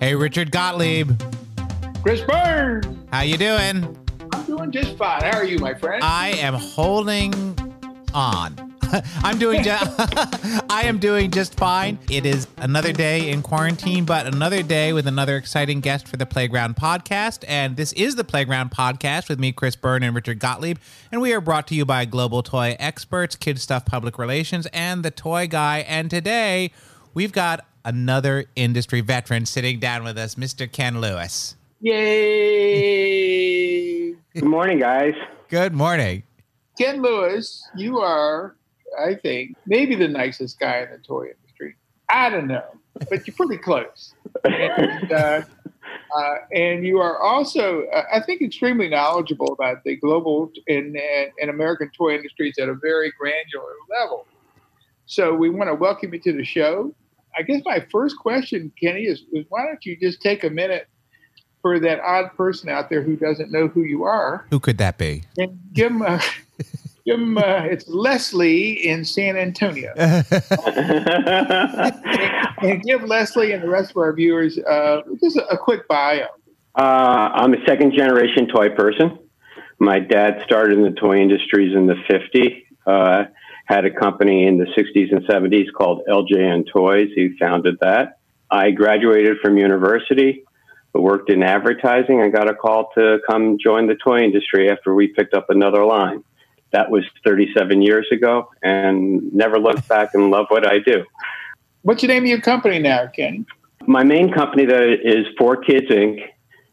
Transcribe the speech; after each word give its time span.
Hey, 0.00 0.14
Richard 0.14 0.50
Gottlieb. 0.50 1.12
Chris 2.02 2.20
Burns. 2.22 2.86
How 3.10 3.22
you 3.22 3.38
doing? 3.38 3.96
I'm 4.32 4.44
doing 4.44 4.70
just 4.70 4.98
fine. 4.98 5.22
How 5.22 5.38
are 5.38 5.44
you, 5.44 5.58
my 5.58 5.72
friend? 5.72 6.02
I 6.04 6.30
am 6.32 6.54
holding 6.54 7.32
on. 8.12 8.63
I'm 9.22 9.38
doing 9.38 9.62
just 9.62 9.92
I 10.70 10.82
am 10.84 10.98
doing 10.98 11.30
just 11.30 11.54
fine. 11.54 11.98
It 12.10 12.26
is 12.26 12.46
another 12.56 12.92
day 12.92 13.30
in 13.30 13.42
quarantine, 13.42 14.04
but 14.04 14.26
another 14.26 14.62
day 14.62 14.92
with 14.92 15.06
another 15.06 15.36
exciting 15.36 15.80
guest 15.80 16.06
for 16.08 16.16
the 16.16 16.26
Playground 16.26 16.76
podcast. 16.76 17.44
And 17.46 17.76
this 17.76 17.92
is 17.92 18.16
the 18.16 18.24
Playground 18.24 18.70
podcast 18.70 19.28
with 19.28 19.38
me, 19.38 19.52
Chris 19.52 19.76
Byrne 19.76 20.02
and 20.02 20.14
Richard 20.14 20.38
Gottlieb. 20.38 20.78
And 21.12 21.20
we 21.20 21.32
are 21.32 21.40
brought 21.40 21.66
to 21.68 21.74
you 21.74 21.84
by 21.84 22.04
Global 22.04 22.42
Toy 22.42 22.76
Experts, 22.78 23.36
Kidstuff 23.36 23.86
Public 23.86 24.18
Relations, 24.18 24.66
and 24.72 25.04
the 25.04 25.10
Toy 25.10 25.46
Guy. 25.46 25.78
And 25.80 26.10
today 26.10 26.70
we've 27.14 27.32
got 27.32 27.66
another 27.84 28.46
industry 28.56 29.00
veteran 29.00 29.46
sitting 29.46 29.78
down 29.78 30.04
with 30.04 30.18
us, 30.18 30.34
Mr. 30.36 30.70
Ken 30.70 31.00
Lewis. 31.00 31.56
Yay! 31.80 33.14
Good 34.32 34.44
morning, 34.44 34.78
guys. 34.78 35.14
Good 35.48 35.72
morning. 35.74 36.22
Ken 36.78 37.02
Lewis, 37.02 37.68
you 37.76 37.98
are, 38.00 38.56
I 38.98 39.14
think, 39.14 39.56
maybe 39.66 39.94
the 39.94 40.08
nicest 40.08 40.58
guy 40.58 40.80
in 40.82 40.90
the 40.90 40.98
toy 40.98 41.26
industry. 41.26 41.76
I 42.10 42.30
don't 42.30 42.46
know, 42.46 42.64
but 43.08 43.26
you're 43.26 43.34
pretty 43.36 43.58
close. 43.58 44.14
And, 44.44 45.12
uh, 45.12 45.42
uh, 46.16 46.34
and 46.52 46.86
you 46.86 46.98
are 46.98 47.18
also, 47.18 47.84
uh, 47.92 48.04
I 48.12 48.20
think, 48.20 48.42
extremely 48.42 48.88
knowledgeable 48.88 49.52
about 49.52 49.84
the 49.84 49.96
global 49.96 50.50
and, 50.68 50.96
and, 50.96 51.32
and 51.40 51.50
American 51.50 51.90
toy 51.96 52.14
industries 52.14 52.58
at 52.58 52.68
a 52.68 52.74
very 52.74 53.12
granular 53.18 53.72
level. 53.90 54.26
So 55.06 55.34
we 55.34 55.50
want 55.50 55.68
to 55.68 55.74
welcome 55.74 56.14
you 56.14 56.20
to 56.20 56.32
the 56.32 56.44
show. 56.44 56.94
I 57.36 57.42
guess 57.42 57.62
my 57.64 57.84
first 57.90 58.16
question, 58.18 58.72
Kenny, 58.80 59.02
is, 59.02 59.24
is 59.32 59.44
why 59.48 59.66
don't 59.66 59.84
you 59.84 59.96
just 59.96 60.22
take 60.22 60.44
a 60.44 60.50
minute 60.50 60.86
for 61.62 61.80
that 61.80 61.98
odd 62.00 62.34
person 62.36 62.68
out 62.68 62.90
there 62.90 63.02
who 63.02 63.16
doesn't 63.16 63.50
know 63.50 63.68
who 63.68 63.82
you 63.82 64.04
are 64.04 64.46
Who 64.50 64.60
could 64.60 64.78
that 64.78 64.98
be? 64.98 65.24
and 65.38 65.58
give 65.72 65.90
them 65.90 66.02
a, 66.02 66.20
give 67.04 67.20
'em 67.20 67.36
a, 67.38 67.66
it's 67.70 67.86
Leslie 67.88 68.86
in 68.86 69.04
San 69.04 69.36
Antonio. 69.36 69.92
and 69.96 70.24
give 72.82 73.02
Leslie 73.04 73.52
and 73.52 73.62
the 73.62 73.68
rest 73.68 73.90
of 73.90 73.98
our 73.98 74.12
viewers 74.12 74.58
uh, 74.58 75.02
just 75.20 75.36
a, 75.36 75.46
a 75.48 75.58
quick 75.58 75.86
bio. 75.88 76.26
uh, 76.76 76.80
I'm 76.80 77.54
a 77.54 77.64
second 77.66 77.92
generation 77.94 78.48
toy 78.48 78.70
person. 78.70 79.18
My 79.78 79.98
dad 79.98 80.42
started 80.44 80.78
in 80.78 80.84
the 80.84 80.92
toy 80.92 81.18
industries 81.20 81.74
in 81.74 81.86
the 81.86 81.96
50s, 82.08 82.64
uh, 82.86 83.24
had 83.66 83.84
a 83.84 83.90
company 83.90 84.46
in 84.46 84.58
the 84.58 84.66
60s 84.66 85.12
and 85.12 85.26
70s 85.26 85.66
called 85.76 86.02
LJN 86.08 86.66
Toys. 86.70 87.08
He 87.14 87.36
founded 87.38 87.78
that. 87.80 88.18
I 88.50 88.70
graduated 88.70 89.38
from 89.42 89.58
university, 89.58 90.44
worked 90.92 91.28
in 91.30 91.42
advertising, 91.42 92.20
and 92.20 92.32
got 92.32 92.48
a 92.48 92.54
call 92.54 92.90
to 92.96 93.18
come 93.28 93.58
join 93.58 93.88
the 93.88 93.96
toy 93.96 94.20
industry 94.20 94.70
after 94.70 94.94
we 94.94 95.08
picked 95.08 95.34
up 95.34 95.46
another 95.48 95.84
line. 95.84 96.22
That 96.74 96.90
was 96.90 97.04
37 97.24 97.82
years 97.82 98.06
ago, 98.10 98.50
and 98.60 99.32
never 99.32 99.60
looked 99.60 99.88
back 99.94 100.10
and 100.12 100.30
love 100.30 100.46
what 100.48 100.66
I 100.66 100.80
do. 100.80 101.04
What's 101.82 102.02
the 102.02 102.08
name 102.08 102.24
of 102.24 102.28
your 102.28 102.40
company 102.40 102.80
now, 102.80 103.06
Ken? 103.06 103.46
My 103.86 104.02
main 104.02 104.32
company 104.32 104.64
that 104.64 104.82
is 105.04 105.26
4Kidz 105.38 105.88
Inc. 105.92 106.20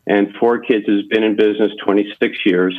and 0.07 0.33
4Kidz 0.35 0.89
has 0.89 1.05
been 1.07 1.23
in 1.23 1.35
business 1.35 1.71
26 1.85 2.37
years, 2.45 2.75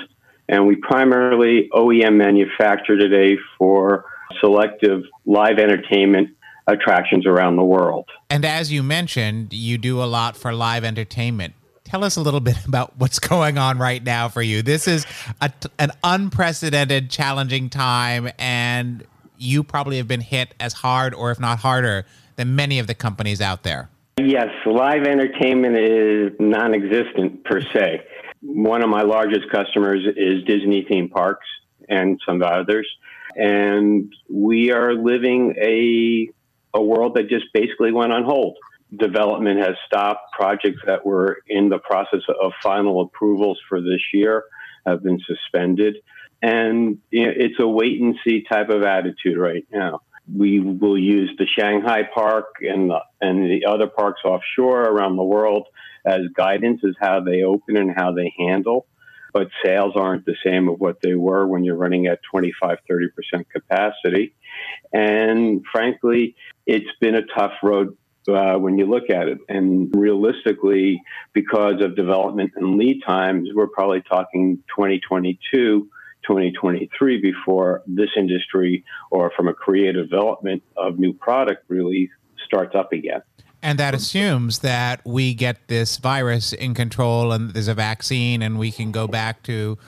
and 0.49 0.67
we 0.67 0.75
primarily 0.75 1.69
OEM 1.73 2.17
manufacture 2.17 2.99
today 2.99 3.37
for 3.57 4.05
selective 4.41 5.05
live 5.25 5.61
entertainment 5.61 6.31
attractions 6.67 7.25
around 7.25 7.55
the 7.55 7.65
world. 7.65 8.09
And 8.31 8.45
as 8.45 8.73
you 8.73 8.83
mentioned, 8.83 9.53
you 9.53 9.79
do 9.79 10.03
a 10.03 10.07
lot 10.07 10.37
for 10.37 10.53
live 10.53 10.83
entertainment. 10.83 11.55
Tell 11.93 12.05
us 12.05 12.17
a 12.17 12.23
little 12.23 12.41
bit 12.41 12.57
about 12.67 12.97
what's 12.97 13.19
going 13.19 13.59
on 13.59 13.77
right 13.77 14.03
now 14.03 14.31
for 14.31 14.41
you. 14.41 14.63
This 14.63 14.89
is 14.89 15.05
a, 15.43 15.53
an 15.79 15.91
unprecedented, 16.03 17.11
challenging 17.11 17.69
time, 17.69 18.31
and 18.39 19.05
you 19.37 19.63
probably 19.63 19.99
have 19.99 20.09
been 20.09 20.23
hit 20.23 20.55
as 20.59 20.73
hard, 20.73 21.13
or 21.13 21.33
if 21.33 21.39
not 21.39 21.59
harder, 21.59 22.07
than 22.37 22.57
many 22.57 22.79
of 22.79 22.87
the 22.87 22.95
companies 22.95 23.43
out 23.43 23.63
there. 23.63 23.91
Yes, 24.19 24.49
live 24.65 25.03
entertainment 25.03 25.77
is 25.77 26.31
non 26.41 26.73
existent 26.73 27.45
per 27.45 27.61
se. 27.61 28.07
One 28.41 28.83
of 28.83 28.89
my 28.89 29.03
largest 29.03 29.51
customers 29.51 30.01
is 30.17 30.45
Disney 30.45 30.87
theme 30.89 31.11
parks 31.11 31.47
and 31.91 32.19
some 32.27 32.43
others. 32.43 32.89
And 33.37 34.15
we 34.31 34.73
are 34.73 34.95
living 34.95 35.57
a, 35.61 36.31
a 36.73 36.83
world 36.83 37.17
that 37.17 37.29
just 37.29 37.53
basically 37.53 37.93
went 37.93 38.15
on 38.15 38.25
hold. 38.25 38.57
Development 38.97 39.59
has 39.59 39.77
stopped. 39.87 40.33
Projects 40.33 40.81
that 40.87 41.05
were 41.05 41.39
in 41.47 41.69
the 41.69 41.79
process 41.79 42.21
of 42.43 42.53
final 42.63 43.03
approvals 43.03 43.59
for 43.69 43.81
this 43.81 44.01
year 44.13 44.45
have 44.87 45.03
been 45.03 45.21
suspended. 45.27 45.97
And 46.43 46.99
it's 47.11 47.61
a 47.61 47.67
wait 47.67 48.01
and 48.01 48.17
see 48.25 48.43
type 48.43 48.69
of 48.69 48.83
attitude 48.83 49.39
right 49.39 49.65
now 49.73 50.01
we 50.33 50.61
will 50.61 50.99
use 50.99 51.35
the 51.39 51.47
Shanghai 51.47 52.03
park 52.15 52.47
and 52.61 52.91
the, 52.91 53.01
and 53.21 53.51
the 53.51 53.67
other 53.67 53.87
parks 53.87 54.21
offshore 54.25 54.83
around 54.83 55.17
the 55.17 55.25
world 55.25 55.67
as 56.07 56.21
guidance 56.35 56.81
as 56.87 56.95
how 57.01 57.21
they 57.21 57.43
open 57.43 57.77
and 57.77 57.93
how 57.95 58.13
they 58.13 58.33
handle. 58.39 58.87
But 59.33 59.49
sales 59.65 59.95
aren't 59.97 60.27
the 60.27 60.37
same 60.45 60.69
of 60.69 60.79
what 60.79 61.01
they 61.03 61.15
were 61.15 61.47
when 61.47 61.65
you're 61.65 61.77
running 61.77 62.07
at 62.07 62.21
25, 62.31 62.79
30% 62.91 63.45
capacity. 63.51 64.35
And 64.93 65.65
frankly, 65.73 66.37
it's 66.67 66.91
been 67.01 67.15
a 67.15 67.25
tough 67.35 67.53
road 67.63 67.97
uh, 68.29 68.55
when 68.55 68.79
you 68.79 68.87
look 68.87 69.11
at 69.11 69.29
it. 69.29 69.39
And 69.49 69.95
realistically, 69.95 71.03
because 71.33 71.83
of 71.83 71.97
development 71.97 72.53
and 72.57 72.77
lead 72.77 73.03
times, 73.07 73.49
we're 73.55 73.69
probably 73.69 74.03
talking 74.03 74.59
2022 74.77 75.89
2023 76.27 77.21
before 77.21 77.83
this 77.85 78.11
industry 78.17 78.85
or 79.11 79.33
from 79.37 79.49
a 79.49 79.53
creative 79.53 80.09
development 80.09 80.63
of 80.77 80.99
new 80.99 81.13
product 81.13 81.65
really 81.69 82.09
starts 82.47 82.77
up 82.77 82.93
again. 82.93 83.23
And 83.61 83.79
that 83.79 83.95
assumes 83.95 84.61
that 84.61 85.01
we 85.05 85.35
get 85.35 85.69
this 85.69 85.97
virus 85.97 86.53
in 86.53 86.75
control 86.75 87.33
and 87.33 87.51
there's 87.51 87.69
a 87.69 87.75
vaccine 87.75 88.43
and 88.43 88.59
we 88.59 88.73
can 88.73 88.91
go 88.91 89.07
back 89.07 89.43
to 89.45 89.79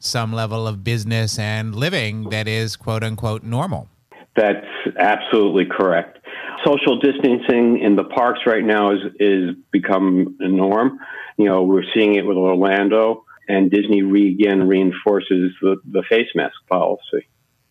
some 0.00 0.32
level 0.32 0.66
of 0.66 0.82
business 0.82 1.38
and 1.38 1.74
living 1.74 2.30
that 2.30 2.48
is 2.48 2.74
quote 2.74 3.04
unquote 3.04 3.44
normal. 3.44 3.88
That's 4.34 4.66
absolutely 4.98 5.66
correct. 5.66 6.19
Social 6.64 6.98
distancing 6.98 7.78
in 7.78 7.96
the 7.96 8.04
parks 8.04 8.40
right 8.46 8.64
now 8.64 8.92
is 8.92 9.00
is 9.18 9.54
become 9.70 10.36
a 10.40 10.48
norm. 10.48 10.98
You 11.36 11.46
know, 11.46 11.62
we're 11.62 11.84
seeing 11.94 12.16
it 12.16 12.26
with 12.26 12.36
Orlando 12.36 13.24
and 13.50 13.70
Disney 13.70 14.02
re- 14.02 14.32
again 14.32 14.66
reinforces 14.68 15.52
the, 15.60 15.76
the 15.90 16.02
face 16.08 16.28
mask 16.34 16.54
policy. 16.68 17.26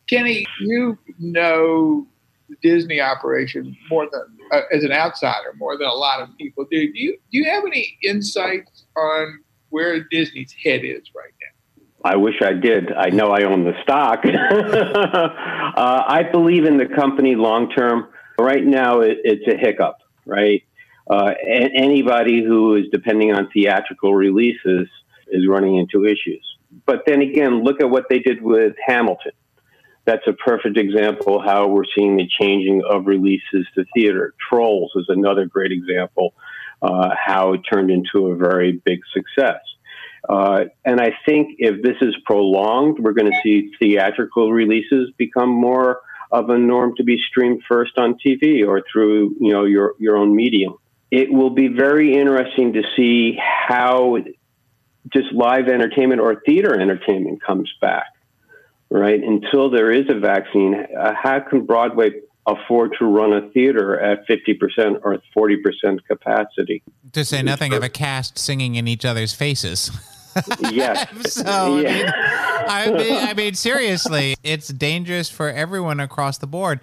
Kenny, 0.09 0.45
you 0.59 0.97
know 1.19 2.07
the 2.49 2.55
Disney 2.61 2.99
operation 2.99 3.77
more 3.89 4.07
than 4.11 4.37
uh, 4.51 4.61
as 4.73 4.83
an 4.83 4.91
outsider 4.91 5.53
more 5.57 5.77
than 5.77 5.87
a 5.87 5.93
lot 5.93 6.21
of 6.21 6.35
people 6.37 6.65
do. 6.69 6.91
Do 6.91 6.99
you 6.99 7.17
do 7.31 7.37
you 7.37 7.45
have 7.45 7.63
any 7.65 7.97
insights 8.03 8.85
on 8.97 9.39
where 9.69 10.03
Disney's 10.09 10.53
head 10.63 10.81
is 10.83 11.03
right 11.15 11.31
now? 11.41 11.49
I 12.03 12.15
wish 12.15 12.41
I 12.41 12.53
did. 12.53 12.91
I 12.93 13.09
know 13.09 13.31
I 13.31 13.43
own 13.43 13.65
the 13.65 13.73
stock. 13.83 14.25
uh, 14.25 16.03
I 16.07 16.23
believe 16.31 16.65
in 16.65 16.77
the 16.77 16.87
company 16.87 17.35
long 17.35 17.69
term. 17.69 18.07
Right 18.39 18.65
now, 18.65 19.01
it, 19.01 19.17
it's 19.23 19.47
a 19.47 19.57
hiccup, 19.57 19.97
right? 20.25 20.63
Uh, 21.09 21.33
anybody 21.45 22.43
who 22.43 22.75
is 22.75 22.85
depending 22.91 23.33
on 23.33 23.49
theatrical 23.51 24.13
releases 24.13 24.87
is 25.27 25.47
running 25.47 25.75
into 25.75 26.05
issues. 26.05 26.45
But 26.85 27.03
then 27.05 27.21
again, 27.21 27.63
look 27.63 27.81
at 27.81 27.89
what 27.89 28.05
they 28.09 28.19
did 28.19 28.41
with 28.41 28.75
Hamilton. 28.85 29.31
That's 30.05 30.25
a 30.27 30.33
perfect 30.33 30.77
example 30.77 31.41
how 31.41 31.67
we're 31.67 31.83
seeing 31.95 32.15
the 32.15 32.27
changing 32.39 32.83
of 32.89 33.07
releases 33.07 33.67
to 33.75 33.85
theater. 33.93 34.33
Trolls 34.49 34.91
is 34.95 35.05
another 35.09 35.45
great 35.45 35.71
example 35.71 36.33
uh, 36.81 37.09
how 37.13 37.53
it 37.53 37.61
turned 37.71 37.91
into 37.91 38.27
a 38.27 38.35
very 38.35 38.81
big 38.85 38.99
success. 39.13 39.61
Uh, 40.27 40.65
and 40.85 40.99
I 40.99 41.11
think 41.25 41.55
if 41.59 41.81
this 41.81 41.95
is 42.01 42.15
prolonged, 42.25 42.99
we're 42.99 43.13
going 43.13 43.31
to 43.31 43.39
see 43.43 43.71
theatrical 43.79 44.51
releases 44.51 45.11
become 45.17 45.49
more 45.49 46.01
of 46.31 46.49
a 46.49 46.57
norm 46.57 46.95
to 46.95 47.03
be 47.03 47.19
streamed 47.29 47.63
first 47.67 47.97
on 47.97 48.15
TV 48.25 48.67
or 48.67 48.83
through 48.91 49.35
you 49.39 49.51
know 49.53 49.65
your 49.65 49.95
your 49.99 50.17
own 50.17 50.35
medium. 50.35 50.75
It 51.11 51.31
will 51.31 51.49
be 51.49 51.67
very 51.67 52.15
interesting 52.15 52.73
to 52.73 52.83
see 52.95 53.37
how 53.39 54.17
just 55.11 55.31
live 55.31 55.67
entertainment 55.67 56.21
or 56.21 56.41
theater 56.45 56.79
entertainment 56.79 57.41
comes 57.41 57.71
back, 57.81 58.13
right? 58.89 59.19
Until 59.21 59.71
there 59.71 59.91
is 59.91 60.05
a 60.09 60.19
vaccine, 60.19 60.75
uh, 60.75 61.13
how 61.19 61.39
can 61.39 61.65
Broadway 61.65 62.11
afford 62.45 62.95
to 62.99 63.05
run 63.05 63.33
a 63.33 63.49
theater 63.49 63.99
at 63.99 64.27
50% 64.27 65.01
or 65.03 65.17
40% 65.35 65.99
capacity? 66.07 66.83
To 67.13 67.25
say 67.25 67.41
nothing 67.41 67.73
of 67.73 67.83
a 67.83 67.89
cast 67.89 68.37
singing 68.37 68.75
in 68.75 68.87
each 68.87 69.05
other's 69.05 69.33
faces. 69.33 69.91
yes. 70.71 71.33
so, 71.33 71.79
yeah. 71.79 72.11
I, 72.67 72.85
mean, 72.85 72.95
I, 72.95 72.97
mean, 72.97 73.27
I 73.29 73.33
mean, 73.33 73.53
seriously, 73.53 74.35
it's 74.43 74.67
dangerous 74.69 75.29
for 75.29 75.49
everyone 75.49 75.99
across 75.99 76.37
the 76.37 76.47
board. 76.47 76.79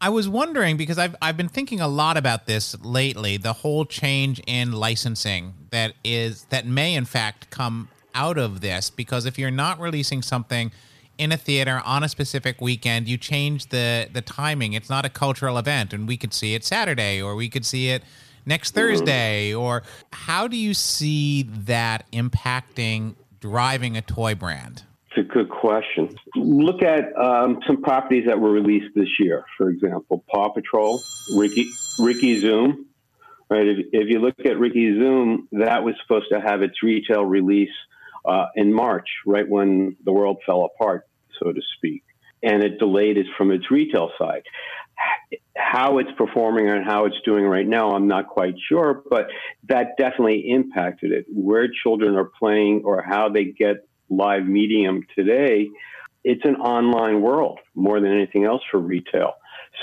I 0.00 0.10
was 0.10 0.28
wondering 0.28 0.76
because 0.76 0.98
I've 0.98 1.16
I've 1.22 1.36
been 1.36 1.48
thinking 1.48 1.80
a 1.80 1.88
lot 1.88 2.18
about 2.18 2.46
this 2.46 2.78
lately, 2.82 3.38
the 3.38 3.54
whole 3.54 3.86
change 3.86 4.38
in 4.46 4.72
licensing 4.72 5.54
that 5.70 5.94
is 6.04 6.44
that 6.50 6.66
may 6.66 6.94
in 6.94 7.06
fact 7.06 7.48
come 7.50 7.88
out 8.14 8.36
of 8.36 8.60
this 8.60 8.90
because 8.90 9.24
if 9.24 9.38
you're 9.38 9.50
not 9.50 9.80
releasing 9.80 10.20
something 10.20 10.72
in 11.16 11.32
a 11.32 11.36
theater 11.36 11.80
on 11.84 12.02
a 12.02 12.08
specific 12.08 12.60
weekend, 12.60 13.08
you 13.08 13.16
change 13.16 13.68
the 13.68 14.08
the 14.12 14.20
timing. 14.20 14.72
It's 14.72 14.90
not 14.90 15.04
a 15.04 15.08
cultural 15.08 15.56
event, 15.58 15.92
and 15.92 16.06
we 16.06 16.16
could 16.16 16.34
see 16.34 16.54
it 16.54 16.64
Saturday, 16.64 17.22
or 17.22 17.34
we 17.34 17.48
could 17.48 17.64
see 17.64 17.88
it 17.88 18.02
next 18.46 18.72
Thursday, 18.74 19.54
or 19.54 19.82
how 20.12 20.48
do 20.48 20.56
you 20.56 20.74
see 20.74 21.42
that 21.42 22.10
impacting 22.12 23.14
driving 23.40 23.96
a 23.96 24.02
toy 24.02 24.34
brand? 24.34 24.82
It's 25.10 25.28
a 25.28 25.32
good 25.32 25.48
question. 25.48 26.16
Look 26.34 26.82
at 26.82 27.16
um, 27.16 27.60
some 27.66 27.82
properties 27.82 28.26
that 28.26 28.40
were 28.40 28.50
released 28.50 28.94
this 28.94 29.08
year. 29.20 29.44
For 29.56 29.68
example, 29.70 30.24
Paw 30.28 30.48
Patrol, 30.50 31.00
Ricky 31.36 31.66
Ricky 31.98 32.40
Zoom. 32.40 32.86
Right. 33.50 33.66
If, 33.66 33.86
if 33.92 34.08
you 34.08 34.20
look 34.20 34.34
at 34.44 34.58
Ricky 34.58 34.98
Zoom, 34.98 35.48
that 35.52 35.84
was 35.84 35.94
supposed 36.02 36.26
to 36.32 36.40
have 36.40 36.62
its 36.62 36.82
retail 36.82 37.24
release 37.24 37.68
uh, 38.24 38.46
in 38.56 38.72
March, 38.72 39.06
right 39.26 39.48
when 39.48 39.96
the 40.04 40.12
world 40.12 40.38
fell 40.46 40.64
apart, 40.64 41.06
so 41.38 41.52
to 41.52 41.60
speak. 41.76 42.02
And 42.42 42.64
it 42.64 42.78
delayed 42.78 43.18
it 43.18 43.26
from 43.36 43.52
its 43.52 43.70
retail 43.70 44.10
side. 44.18 44.42
How 45.56 45.98
it's 45.98 46.10
performing 46.16 46.68
and 46.68 46.84
how 46.84 47.06
it's 47.06 47.20
doing 47.24 47.44
right 47.44 47.66
now, 47.66 47.92
I'm 47.92 48.06
not 48.06 48.28
quite 48.28 48.54
sure, 48.68 49.02
but 49.08 49.28
that 49.68 49.96
definitely 49.98 50.50
impacted 50.50 51.12
it. 51.12 51.26
Where 51.28 51.68
children 51.82 52.16
are 52.16 52.30
playing 52.38 52.82
or 52.84 53.02
how 53.02 53.28
they 53.28 53.44
get 53.44 53.88
live 54.08 54.46
medium 54.46 55.02
today, 55.16 55.68
it's 56.22 56.44
an 56.44 56.56
online 56.56 57.20
world 57.20 57.60
more 57.74 58.00
than 58.00 58.12
anything 58.12 58.44
else 58.44 58.62
for 58.70 58.78
retail. 58.78 59.34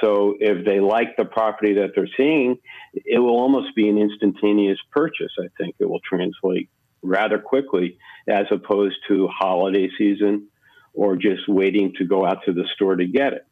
So 0.02 0.36
if 0.40 0.66
they 0.66 0.80
like 0.80 1.18
the 1.18 1.26
property 1.26 1.76
that 1.76 1.92
they're 1.96 2.08
seeing, 2.16 2.58
it 2.94 3.20
will 3.20 3.38
almost 3.40 3.76
be 3.76 3.90
an 3.90 3.98
instantaneous 3.98 4.80
purchase. 4.92 5.32
I 5.40 5.48
think 5.58 5.76
it 5.80 5.90
will 5.90 6.00
translate 6.00 6.70
rather 7.02 7.40
quickly 7.40 7.98
as 8.28 8.46
opposed 8.52 8.96
to 9.10 9.28
holiday 9.28 9.90
season 9.98 10.48
or 10.94 11.16
just 11.16 11.48
waiting 11.48 11.94
to 11.98 12.06
go 12.06 12.26
out 12.26 12.44
to 12.46 12.54
the 12.54 12.66
store 12.76 12.96
to 12.96 13.06
get 13.06 13.34
it. 13.34 13.46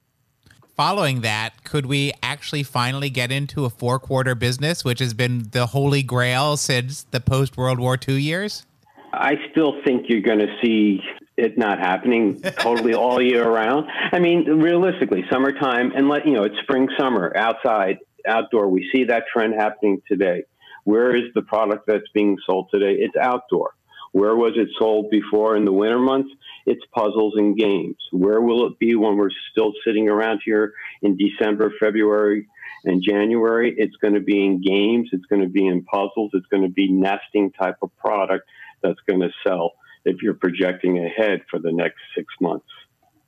Following 0.79 1.19
that, 1.19 1.65
could 1.65 1.87
we 1.87 2.13
actually 2.23 2.63
finally 2.63 3.09
get 3.09 3.33
into 3.33 3.65
a 3.65 3.69
four 3.69 3.99
quarter 3.99 4.33
business, 4.33 4.85
which 4.85 4.99
has 4.99 5.13
been 5.13 5.49
the 5.51 5.65
holy 5.65 6.01
grail 6.01 6.55
since 6.55 7.03
the 7.11 7.19
post 7.19 7.57
World 7.57 7.81
War 7.81 7.99
II 8.07 8.21
years? 8.21 8.65
I 9.11 9.33
still 9.51 9.73
think 9.83 10.05
you're 10.07 10.21
going 10.21 10.39
to 10.39 10.55
see 10.63 11.01
it 11.35 11.57
not 11.57 11.79
happening 11.79 12.39
totally 12.59 12.93
all 12.93 13.21
year 13.21 13.45
round. 13.51 13.87
I 14.13 14.19
mean, 14.19 14.45
realistically, 14.45 15.25
summertime 15.29 15.91
and 15.93 16.07
let 16.07 16.25
you 16.25 16.31
know, 16.31 16.43
it's 16.43 16.57
spring, 16.59 16.87
summer, 16.97 17.35
outside, 17.35 17.97
outdoor. 18.25 18.69
We 18.69 18.89
see 18.89 19.03
that 19.03 19.23
trend 19.33 19.55
happening 19.55 20.01
today. 20.07 20.43
Where 20.85 21.13
is 21.13 21.23
the 21.35 21.41
product 21.41 21.87
that's 21.87 22.07
being 22.13 22.37
sold 22.45 22.69
today? 22.71 22.93
It's 22.93 23.17
outdoor. 23.17 23.73
Where 24.11 24.35
was 24.35 24.53
it 24.55 24.69
sold 24.77 25.09
before 25.09 25.55
in 25.55 25.65
the 25.65 25.71
winter 25.71 25.99
months? 25.99 26.29
It's 26.65 26.83
puzzles 26.93 27.33
and 27.37 27.57
games. 27.57 27.97
Where 28.11 28.41
will 28.41 28.67
it 28.67 28.79
be 28.79 28.95
when 28.95 29.17
we're 29.17 29.29
still 29.51 29.73
sitting 29.85 30.09
around 30.09 30.41
here 30.43 30.73
in 31.01 31.17
December, 31.17 31.71
February, 31.79 32.47
and 32.85 33.03
January? 33.03 33.73
It's 33.77 33.95
going 33.97 34.15
to 34.15 34.19
be 34.19 34.45
in 34.45 34.61
games. 34.61 35.09
It's 35.11 35.25
going 35.25 35.41
to 35.41 35.49
be 35.49 35.65
in 35.65 35.83
puzzles. 35.83 36.31
It's 36.33 36.47
going 36.47 36.63
to 36.63 36.69
be 36.69 36.91
nesting 36.91 37.51
type 37.51 37.77
of 37.81 37.95
product 37.97 38.47
that's 38.81 38.99
going 39.07 39.21
to 39.21 39.29
sell 39.45 39.73
if 40.05 40.21
you're 40.21 40.33
projecting 40.33 41.03
ahead 41.05 41.41
for 41.49 41.59
the 41.59 41.71
next 41.71 41.99
six 42.15 42.27
months. 42.39 42.67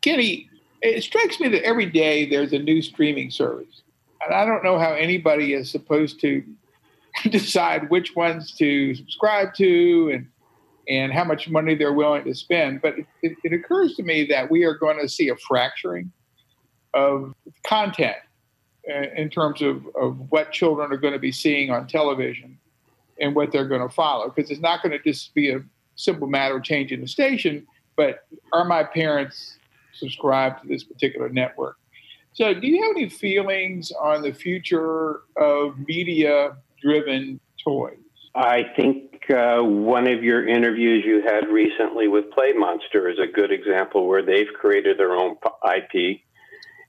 Kenny, 0.02 0.50
it 0.82 1.04
strikes 1.04 1.40
me 1.40 1.48
that 1.50 1.64
every 1.64 1.86
day 1.86 2.30
there's 2.30 2.54
a 2.54 2.60
new 2.60 2.82
streaming 2.82 3.30
service. 3.30 3.84
And 4.24 4.34
I 4.34 4.46
don't 4.46 4.64
know 4.64 4.80
how 4.80 4.94
anybody 4.94 5.54
is 5.54 5.70
supposed 5.70 6.20
to 6.22 6.44
decide 7.30 7.90
which 7.90 8.16
ones 8.16 8.52
to 8.54 8.96
subscribe 8.96 9.54
to 9.56 10.12
and 10.14 10.28
and 10.88 11.14
how 11.14 11.24
much 11.24 11.50
money 11.50 11.76
they're 11.76 11.94
willing 11.94 12.24
to 12.24 12.34
spend. 12.34 12.82
But 12.82 12.96
it, 13.22 13.38
it 13.44 13.54
occurs 13.54 13.96
to 13.96 14.04
me 14.04 14.26
that 14.28 14.50
we 14.50 14.64
are 14.64 14.74
going 14.74 15.00
to 15.00 15.08
see 15.08 15.30
a 15.30 15.36
fracturing 15.36 16.12
of 16.94 17.34
content 17.66 18.18
uh, 18.90 19.08
in 19.16 19.30
terms 19.30 19.62
of, 19.62 19.86
of 19.96 20.18
what 20.32 20.52
children 20.52 20.92
are 20.92 20.98
going 20.98 21.14
to 21.14 21.20
be 21.20 21.32
seeing 21.32 21.70
on 21.70 21.88
television 21.88 22.58
and 23.20 23.36
what 23.36 23.52
they're 23.52 23.68
going 23.68 23.88
to 23.88 23.94
follow. 23.94 24.30
Because 24.30 24.50
it's 24.52 24.62
not 24.62 24.82
going 24.82 24.92
to 24.92 25.00
just 25.00 25.34
be 25.34 25.52
a 25.52 25.62
simple 25.96 26.28
matter 26.28 26.58
of 26.58 26.64
changing 26.64 27.02
the 27.02 27.08
station, 27.08 27.66
but 27.96 28.26
are 28.54 28.66
my 28.66 28.84
parents 28.84 29.58
subscribed 29.94 30.64
to 30.64 30.68
this 30.68 30.84
particular 30.84 31.30
network? 31.30 31.78
So, 32.34 32.54
do 32.54 32.66
you 32.66 32.82
have 32.82 32.92
any 32.96 33.10
feelings 33.10 33.92
on 33.92 34.22
the 34.22 34.34
future 34.34 35.22
of 35.36 35.78
media 35.86 36.56
driven 36.82 37.40
toys? 37.64 38.01
I 38.34 38.64
think 38.76 39.30
uh, 39.30 39.62
one 39.62 40.08
of 40.08 40.24
your 40.24 40.48
interviews 40.48 41.04
you 41.06 41.22
had 41.26 41.50
recently 41.50 42.08
with 42.08 42.26
PlayMonster 42.32 43.12
is 43.12 43.20
a 43.20 43.28
good 43.28 43.52
example 43.52 44.08
where 44.08 44.24
they've 44.24 44.48
created 44.60 44.98
their 44.98 45.14
own 45.16 45.36
IP 45.66 46.22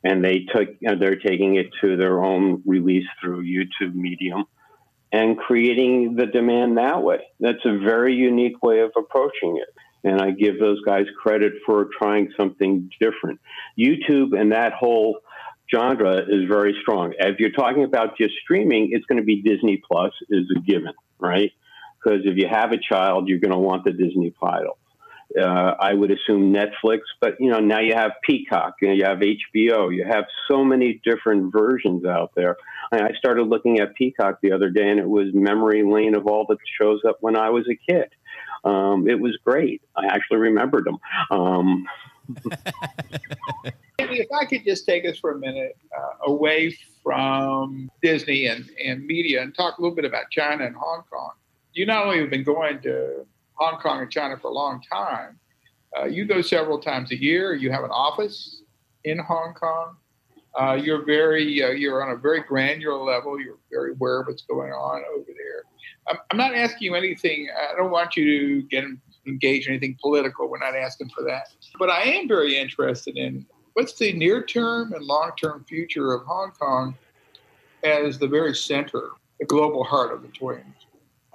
and 0.04 0.24
they 0.24 0.46
took 0.54 0.68
they're 0.80 1.16
taking 1.16 1.56
it 1.56 1.66
to 1.80 1.96
their 1.96 2.22
own 2.22 2.62
release 2.66 3.06
through 3.20 3.44
YouTube 3.44 3.94
Medium 3.94 4.44
and 5.12 5.36
creating 5.36 6.16
the 6.16 6.26
demand 6.26 6.78
that 6.78 7.02
way. 7.02 7.20
That's 7.40 7.64
a 7.64 7.78
very 7.78 8.14
unique 8.14 8.62
way 8.62 8.80
of 8.80 8.92
approaching 8.96 9.58
it. 9.58 9.68
And 10.04 10.20
I 10.20 10.30
give 10.32 10.58
those 10.58 10.80
guys 10.84 11.06
credit 11.20 11.52
for 11.64 11.88
trying 11.96 12.32
something 12.36 12.90
different. 13.00 13.40
YouTube 13.78 14.38
and 14.38 14.52
that 14.52 14.72
whole 14.72 15.18
genre 15.74 16.18
is 16.28 16.48
very 16.48 16.76
strong. 16.82 17.14
If 17.18 17.38
you're 17.38 17.50
talking 17.50 17.84
about 17.84 18.16
just 18.16 18.34
streaming, 18.42 18.90
it's 18.92 19.04
going 19.06 19.18
to 19.18 19.24
be 19.24 19.42
Disney 19.42 19.82
Plus 19.90 20.12
is 20.28 20.44
a 20.56 20.60
given, 20.60 20.92
right? 21.18 21.52
Because 22.02 22.20
if 22.24 22.36
you 22.36 22.48
have 22.50 22.72
a 22.72 22.78
child, 22.78 23.28
you're 23.28 23.38
going 23.38 23.52
to 23.52 23.58
want 23.58 23.84
the 23.84 23.92
Disney 23.92 24.34
title. 24.40 24.78
Uh, 25.40 25.74
I 25.80 25.94
would 25.94 26.10
assume 26.10 26.52
Netflix, 26.52 27.00
but 27.20 27.36
you 27.40 27.50
know 27.50 27.58
now 27.58 27.80
you 27.80 27.94
have 27.94 28.12
Peacock, 28.22 28.74
you 28.82 29.02
have 29.04 29.18
HBO, 29.18 29.94
you 29.94 30.04
have 30.06 30.24
so 30.50 30.62
many 30.62 31.00
different 31.04 31.52
versions 31.52 32.04
out 32.04 32.32
there. 32.36 32.56
I 32.92 33.12
started 33.16 33.44
looking 33.44 33.80
at 33.80 33.94
Peacock 33.94 34.40
the 34.42 34.52
other 34.52 34.68
day, 34.68 34.90
and 34.90 35.00
it 35.00 35.08
was 35.08 35.28
memory 35.32 35.82
lane 35.84 36.14
of 36.14 36.26
all 36.26 36.44
the 36.46 36.58
shows 36.78 37.00
up 37.08 37.16
when 37.20 37.36
I 37.36 37.48
was 37.48 37.66
a 37.66 37.92
kid. 37.92 38.10
Um, 38.64 39.08
it 39.08 39.18
was 39.18 39.38
great. 39.44 39.80
I 39.96 40.06
actually 40.06 40.38
remembered 40.38 40.84
them. 40.84 40.98
Um, 41.30 41.86
if 43.98 44.28
I 44.32 44.44
could 44.44 44.64
just 44.64 44.86
take 44.86 45.04
us 45.06 45.18
for 45.18 45.32
a 45.32 45.38
minute 45.38 45.76
uh, 45.96 46.30
away 46.30 46.76
from 47.02 47.90
Disney 48.02 48.46
and, 48.46 48.68
and 48.84 49.04
media 49.06 49.42
and 49.42 49.54
talk 49.54 49.78
a 49.78 49.82
little 49.82 49.94
bit 49.94 50.04
about 50.04 50.30
China 50.30 50.64
and 50.64 50.76
Hong 50.76 51.02
Kong. 51.10 51.32
You 51.72 51.86
not 51.86 52.06
only 52.06 52.20
have 52.20 52.30
been 52.30 52.44
going 52.44 52.80
to 52.82 53.26
Hong 53.54 53.80
Kong 53.80 54.02
and 54.02 54.10
China 54.10 54.36
for 54.40 54.48
a 54.48 54.54
long 54.54 54.82
time, 54.82 55.38
uh, 55.98 56.04
you 56.04 56.24
go 56.24 56.40
several 56.42 56.78
times 56.78 57.12
a 57.12 57.20
year. 57.20 57.54
You 57.54 57.70
have 57.70 57.84
an 57.84 57.90
office 57.90 58.62
in 59.04 59.18
Hong 59.18 59.54
Kong. 59.54 59.96
Uh, 60.58 60.74
you're 60.74 61.04
very, 61.04 61.62
uh, 61.62 61.70
you're 61.70 62.02
on 62.02 62.14
a 62.14 62.16
very 62.16 62.42
granular 62.42 63.02
level. 63.02 63.40
You're 63.40 63.58
very 63.70 63.92
aware 63.92 64.20
of 64.20 64.26
what's 64.26 64.42
going 64.42 64.72
on 64.72 65.02
over 65.16 65.26
there. 65.26 65.62
I'm, 66.08 66.16
I'm 66.30 66.36
not 66.36 66.54
asking 66.54 66.86
you 66.86 66.94
anything. 66.94 67.48
I 67.56 67.74
don't 67.76 67.90
want 67.90 68.16
you 68.16 68.24
to 68.24 68.62
get 68.68 68.84
engaged 69.26 69.68
in 69.68 69.74
anything 69.74 69.96
political. 70.00 70.48
We're 70.48 70.58
not 70.58 70.76
asking 70.76 71.10
for 71.10 71.22
that. 71.24 71.48
But 71.78 71.90
I 71.90 72.02
am 72.02 72.28
very 72.28 72.56
interested 72.56 73.16
in 73.16 73.46
what's 73.74 73.94
the 73.94 74.12
near 74.12 74.44
term 74.44 74.92
and 74.92 75.04
long 75.04 75.32
term 75.40 75.64
future 75.68 76.12
of 76.12 76.24
Hong 76.26 76.52
Kong 76.52 76.94
as 77.82 78.18
the 78.18 78.28
very 78.28 78.54
center, 78.54 79.10
the 79.38 79.46
global 79.46 79.84
heart 79.84 80.12
of 80.12 80.22
the 80.22 80.28
toy 80.28 80.52
industry? 80.52 80.88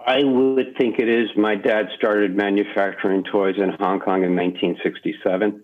I 0.06 0.24
would 0.24 0.78
think 0.78 1.00
it 1.00 1.10
is. 1.10 1.30
My 1.36 1.56
dad 1.56 1.88
started 1.98 2.36
manufacturing 2.36 3.24
toys 3.24 3.56
in 3.58 3.70
Hong 3.80 4.00
Kong 4.00 4.24
in 4.24 4.36
1967. 4.36 5.64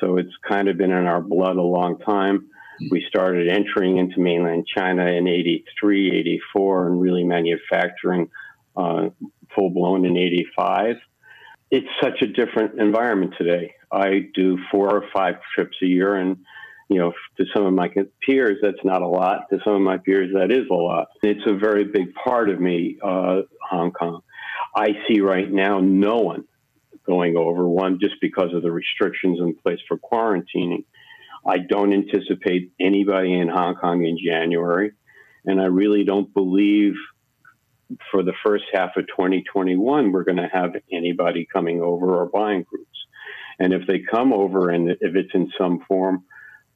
So 0.00 0.16
it's 0.16 0.32
kind 0.48 0.68
of 0.68 0.78
been 0.78 0.90
in 0.90 1.06
our 1.06 1.20
blood 1.20 1.56
a 1.56 1.62
long 1.62 1.98
time. 1.98 2.48
We 2.90 3.04
started 3.06 3.48
entering 3.48 3.98
into 3.98 4.18
mainland 4.18 4.66
China 4.74 5.06
in 5.06 5.28
83, 5.28 6.18
84, 6.18 6.86
and 6.86 7.00
really 7.00 7.24
manufacturing 7.24 8.30
uh, 8.74 9.10
full 9.54 9.70
blown 9.70 10.06
in 10.06 10.16
85 10.16 10.96
it's 11.70 11.88
such 12.02 12.22
a 12.22 12.26
different 12.26 12.80
environment 12.80 13.34
today. 13.38 13.74
I 13.92 14.28
do 14.34 14.58
four 14.70 14.94
or 14.94 15.04
five 15.12 15.36
trips 15.54 15.76
a 15.82 15.86
year, 15.86 16.14
and 16.14 16.38
you 16.88 16.98
know, 16.98 17.12
to 17.36 17.44
some 17.54 17.64
of 17.66 17.72
my 17.72 17.88
peers, 18.26 18.58
that's 18.60 18.84
not 18.84 19.02
a 19.02 19.06
lot. 19.06 19.48
To 19.50 19.60
some 19.64 19.74
of 19.74 19.80
my 19.80 19.98
peers, 19.98 20.32
that 20.34 20.50
is 20.50 20.66
a 20.70 20.74
lot. 20.74 21.08
It's 21.22 21.46
a 21.46 21.54
very 21.54 21.84
big 21.84 22.14
part 22.14 22.50
of 22.50 22.60
me, 22.60 22.98
uh, 23.02 23.42
Hong 23.70 23.92
Kong. 23.92 24.22
I 24.74 24.94
see 25.06 25.20
right 25.20 25.50
now 25.50 25.78
no 25.78 26.18
one 26.18 26.44
going 27.06 27.36
over 27.36 27.66
one 27.68 27.98
just 28.00 28.16
because 28.20 28.52
of 28.52 28.62
the 28.62 28.72
restrictions 28.72 29.38
in 29.40 29.54
place 29.54 29.78
for 29.86 29.98
quarantining. 29.98 30.84
I 31.46 31.58
don't 31.58 31.92
anticipate 31.92 32.72
anybody 32.80 33.38
in 33.38 33.48
Hong 33.48 33.76
Kong 33.76 34.04
in 34.04 34.18
January, 34.18 34.92
and 35.44 35.60
I 35.60 35.66
really 35.66 36.04
don't 36.04 36.32
believe 36.34 36.94
for 38.10 38.22
the 38.22 38.34
first 38.44 38.64
half 38.72 38.96
of 38.96 39.06
2021, 39.08 40.12
we're 40.12 40.24
going 40.24 40.36
to 40.36 40.48
have 40.52 40.74
anybody 40.92 41.46
coming 41.52 41.80
over 41.80 42.16
or 42.16 42.26
buying 42.26 42.62
groups. 42.62 42.86
And 43.58 43.72
if 43.72 43.86
they 43.86 43.98
come 44.00 44.32
over 44.32 44.70
and 44.70 44.90
if 44.90 45.14
it's 45.14 45.34
in 45.34 45.50
some 45.58 45.80
form, 45.86 46.24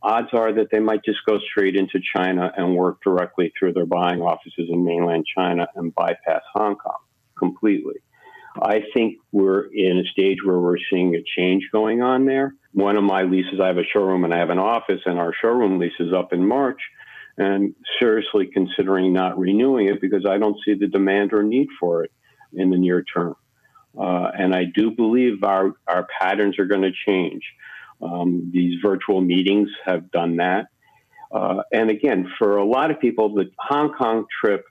odds 0.02 0.28
are 0.32 0.52
that 0.52 0.68
they 0.70 0.80
might 0.80 1.04
just 1.04 1.24
go 1.26 1.38
straight 1.50 1.76
into 1.76 1.98
China 2.14 2.52
and 2.56 2.76
work 2.76 2.98
directly 3.02 3.52
through 3.58 3.72
their 3.72 3.86
buying 3.86 4.20
offices 4.20 4.68
in 4.68 4.84
mainland 4.84 5.24
China 5.34 5.66
and 5.74 5.94
bypass 5.94 6.42
Hong 6.52 6.76
Kong 6.76 6.98
completely. 7.38 7.96
I 8.62 8.82
think 8.92 9.16
we're 9.32 9.64
in 9.72 9.98
a 9.98 10.04
stage 10.12 10.38
where 10.44 10.60
we're 10.60 10.76
seeing 10.90 11.14
a 11.14 11.24
change 11.36 11.64
going 11.72 12.02
on 12.02 12.24
there. 12.24 12.54
One 12.72 12.96
of 12.96 13.02
my 13.02 13.22
leases, 13.22 13.58
I 13.60 13.66
have 13.66 13.78
a 13.78 13.84
showroom 13.92 14.24
and 14.24 14.32
I 14.32 14.38
have 14.38 14.50
an 14.50 14.58
office, 14.58 15.00
and 15.06 15.18
our 15.18 15.32
showroom 15.40 15.78
lease 15.78 15.98
is 15.98 16.12
up 16.12 16.32
in 16.32 16.46
March. 16.46 16.80
And 17.36 17.74
seriously 17.98 18.46
considering 18.46 19.12
not 19.12 19.38
renewing 19.38 19.88
it 19.88 20.00
because 20.00 20.24
I 20.24 20.38
don't 20.38 20.56
see 20.64 20.74
the 20.74 20.86
demand 20.86 21.32
or 21.32 21.42
need 21.42 21.68
for 21.80 22.04
it 22.04 22.12
in 22.52 22.70
the 22.70 22.78
near 22.78 23.02
term. 23.02 23.34
Uh, 23.98 24.30
and 24.38 24.54
I 24.54 24.64
do 24.64 24.90
believe 24.90 25.42
our, 25.42 25.72
our 25.86 26.06
patterns 26.20 26.58
are 26.58 26.66
going 26.66 26.82
to 26.82 26.92
change. 27.06 27.42
Um, 28.02 28.50
these 28.52 28.80
virtual 28.82 29.20
meetings 29.20 29.68
have 29.84 30.10
done 30.10 30.36
that. 30.36 30.66
Uh, 31.32 31.62
and 31.72 31.90
again, 31.90 32.30
for 32.38 32.58
a 32.58 32.64
lot 32.64 32.90
of 32.90 33.00
people, 33.00 33.34
the 33.34 33.50
Hong 33.58 33.92
Kong 33.94 34.26
trip, 34.40 34.64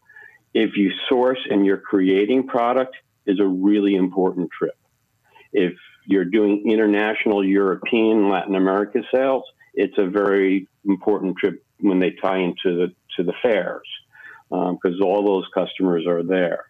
if 0.53 0.77
you 0.77 0.91
source 1.09 1.39
and 1.49 1.65
you're 1.65 1.77
creating 1.77 2.47
product, 2.47 2.95
is 3.25 3.39
a 3.39 3.47
really 3.47 3.95
important 3.95 4.49
trip. 4.57 4.77
If 5.51 5.73
you're 6.05 6.25
doing 6.25 6.69
international 6.69 7.43
European, 7.45 8.29
Latin 8.29 8.55
America 8.55 9.01
sales, 9.13 9.43
it's 9.73 9.97
a 9.97 10.05
very 10.05 10.67
important 10.85 11.37
trip 11.37 11.62
when 11.79 11.99
they 11.99 12.11
tie 12.11 12.39
into 12.39 12.75
the 12.77 12.93
to 13.17 13.23
the 13.23 13.33
fairs 13.41 13.87
because 14.49 14.99
um, 15.01 15.03
all 15.03 15.25
those 15.25 15.45
customers 15.53 16.05
are 16.07 16.23
there. 16.23 16.65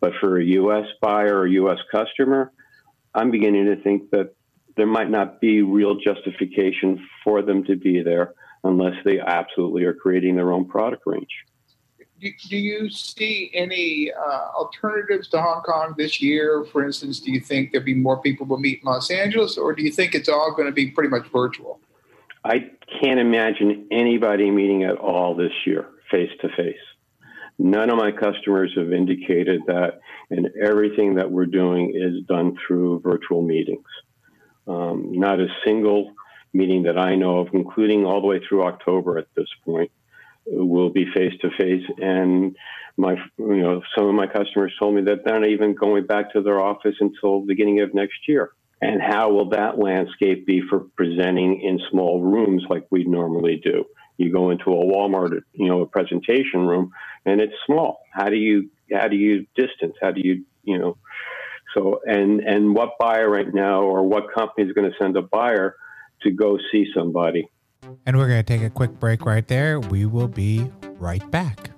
But 0.00 0.12
for 0.20 0.38
a 0.38 0.44
U.S. 0.44 0.86
buyer 1.00 1.38
or 1.38 1.46
U.S. 1.46 1.78
customer, 1.90 2.52
I'm 3.14 3.30
beginning 3.30 3.66
to 3.66 3.76
think 3.82 4.10
that 4.10 4.34
there 4.76 4.86
might 4.86 5.10
not 5.10 5.40
be 5.40 5.62
real 5.62 5.96
justification 5.96 7.06
for 7.22 7.42
them 7.42 7.64
to 7.64 7.76
be 7.76 8.02
there 8.02 8.34
unless 8.64 8.94
they 9.04 9.20
absolutely 9.20 9.84
are 9.84 9.94
creating 9.94 10.36
their 10.36 10.52
own 10.52 10.66
product 10.66 11.02
range. 11.06 11.28
Do, 12.20 12.30
do 12.48 12.56
you 12.56 12.90
see 12.90 13.50
any 13.54 14.10
uh, 14.12 14.48
alternatives 14.56 15.28
to 15.28 15.40
Hong 15.40 15.62
Kong 15.62 15.94
this 15.96 16.22
year? 16.22 16.64
For 16.72 16.84
instance, 16.84 17.20
do 17.20 17.30
you 17.30 17.40
think 17.40 17.72
there'll 17.72 17.84
be 17.84 17.94
more 17.94 18.20
people 18.20 18.46
will 18.46 18.58
meet 18.58 18.80
in 18.80 18.86
Los 18.86 19.10
Angeles, 19.10 19.58
or 19.58 19.74
do 19.74 19.82
you 19.82 19.90
think 19.90 20.14
it's 20.14 20.28
all 20.28 20.52
going 20.56 20.66
to 20.66 20.72
be 20.72 20.90
pretty 20.90 21.10
much 21.10 21.26
virtual? 21.32 21.80
I 22.44 22.70
can't 23.00 23.18
imagine 23.18 23.88
anybody 23.90 24.50
meeting 24.50 24.84
at 24.84 24.96
all 24.96 25.34
this 25.34 25.52
year 25.64 25.88
face 26.10 26.30
to 26.42 26.48
face. 26.50 26.76
None 27.58 27.88
of 27.88 27.96
my 27.96 28.12
customers 28.12 28.72
have 28.76 28.92
indicated 28.92 29.62
that, 29.66 30.00
and 30.30 30.50
everything 30.62 31.14
that 31.14 31.30
we're 31.30 31.46
doing 31.46 31.92
is 31.94 32.26
done 32.26 32.56
through 32.66 33.00
virtual 33.00 33.42
meetings. 33.42 33.86
Um, 34.66 35.12
not 35.12 35.40
a 35.40 35.46
single 35.64 36.12
meeting 36.52 36.82
that 36.82 36.98
I 36.98 37.14
know 37.14 37.40
of, 37.40 37.48
including 37.52 38.04
all 38.04 38.20
the 38.20 38.26
way 38.26 38.40
through 38.46 38.64
October 38.64 39.18
at 39.18 39.28
this 39.36 39.48
point, 39.64 39.90
will 40.46 40.90
be 40.90 41.06
face 41.14 41.32
to 41.40 41.50
face. 41.56 41.84
And 41.98 42.56
my, 42.96 43.14
you 43.38 43.62
know, 43.62 43.82
some 43.96 44.06
of 44.06 44.14
my 44.14 44.26
customers 44.26 44.74
told 44.78 44.94
me 44.94 45.02
that 45.02 45.24
they're 45.24 45.40
not 45.40 45.48
even 45.48 45.74
going 45.74 46.06
back 46.06 46.32
to 46.32 46.42
their 46.42 46.60
office 46.60 46.96
until 47.00 47.40
the 47.40 47.46
beginning 47.46 47.80
of 47.80 47.94
next 47.94 48.28
year. 48.28 48.52
And 48.84 49.00
how 49.00 49.30
will 49.30 49.48
that 49.50 49.78
landscape 49.78 50.46
be 50.46 50.60
for 50.68 50.80
presenting 50.94 51.62
in 51.62 51.80
small 51.90 52.22
rooms 52.22 52.64
like 52.68 52.86
we 52.90 53.04
normally 53.04 53.58
do? 53.64 53.84
You 54.18 54.30
go 54.30 54.50
into 54.50 54.70
a 54.70 54.84
Walmart, 54.84 55.40
you 55.54 55.68
know, 55.68 55.80
a 55.80 55.86
presentation 55.86 56.66
room, 56.66 56.92
and 57.24 57.40
it's 57.40 57.54
small. 57.64 58.00
How 58.12 58.28
do 58.28 58.36
you 58.36 58.68
how 58.92 59.08
do 59.08 59.16
you 59.16 59.46
distance? 59.56 59.94
How 60.02 60.10
do 60.10 60.20
you 60.22 60.44
you 60.64 60.78
know? 60.78 60.98
So 61.74 62.00
and 62.04 62.40
and 62.40 62.74
what 62.74 62.98
buyer 63.00 63.28
right 63.28 63.52
now 63.52 63.82
or 63.82 64.02
what 64.02 64.34
company 64.34 64.68
is 64.68 64.74
going 64.74 64.90
to 64.90 64.96
send 65.00 65.16
a 65.16 65.22
buyer 65.22 65.76
to 66.22 66.30
go 66.30 66.58
see 66.70 66.84
somebody? 66.94 67.48
And 68.04 68.18
we're 68.18 68.28
going 68.28 68.44
to 68.44 68.58
take 68.58 68.62
a 68.62 68.70
quick 68.70 69.00
break 69.00 69.24
right 69.24 69.46
there. 69.48 69.80
We 69.80 70.04
will 70.04 70.28
be 70.28 70.70
right 70.98 71.28
back. 71.30 71.70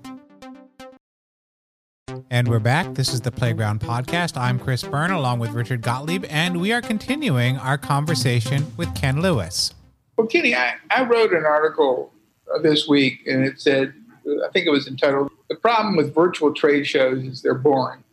And 2.31 2.47
we're 2.47 2.61
back. 2.61 2.95
This 2.95 3.13
is 3.13 3.21
the 3.21 3.33
Playground 3.33 3.81
Podcast. 3.81 4.37
I'm 4.37 4.61
Chris 4.61 4.85
Byrne 4.85 5.11
along 5.11 5.41
with 5.41 5.51
Richard 5.51 5.83
Gottlieb, 5.83 6.25
and 6.29 6.61
we 6.61 6.73
are 6.73 6.81
continuing 6.81 7.57
our 7.57 7.77
conversation 7.77 8.73
with 8.77 8.95
Ken 8.95 9.21
Lewis. 9.21 9.75
Well, 10.17 10.29
Kenny, 10.29 10.55
I, 10.55 10.75
I 10.91 11.03
wrote 11.03 11.33
an 11.33 11.45
article 11.45 12.13
uh, 12.55 12.61
this 12.61 12.87
week, 12.87 13.27
and 13.27 13.45
it 13.45 13.61
said, 13.61 13.93
I 14.25 14.49
think 14.53 14.67
it 14.67 14.71
was 14.71 14.87
entitled, 14.87 15.33
The 15.49 15.57
Problem 15.57 15.97
with 15.97 16.15
Virtual 16.15 16.55
Trade 16.55 16.87
Shows 16.87 17.25
is 17.25 17.43
They're 17.43 17.55
Boring. 17.55 18.05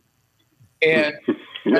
And, 0.82 1.14
and, 1.64 1.78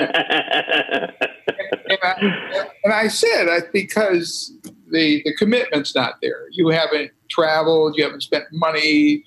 I, 2.00 2.68
and 2.84 2.92
I 2.92 3.08
said, 3.08 3.48
I, 3.48 3.58
because 3.72 4.52
the, 4.92 5.20
the 5.24 5.34
commitment's 5.34 5.96
not 5.96 6.20
there. 6.22 6.46
You 6.52 6.68
haven't 6.68 7.10
traveled, 7.28 7.96
you 7.96 8.04
haven't 8.04 8.22
spent 8.22 8.44
money, 8.52 9.24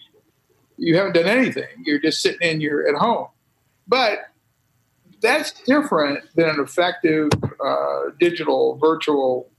you 0.77 0.95
haven't 0.95 1.13
done 1.13 1.25
anything. 1.25 1.67
You're 1.83 1.99
just 1.99 2.21
sitting 2.21 2.47
in 2.47 2.61
your 2.61 2.87
at 2.87 2.95
home. 2.95 3.27
But 3.87 4.19
that's 5.21 5.51
different 5.63 6.23
than 6.35 6.49
an 6.49 6.59
effective 6.59 7.29
uh, 7.63 8.11
digital 8.19 8.77
virtual 8.77 9.49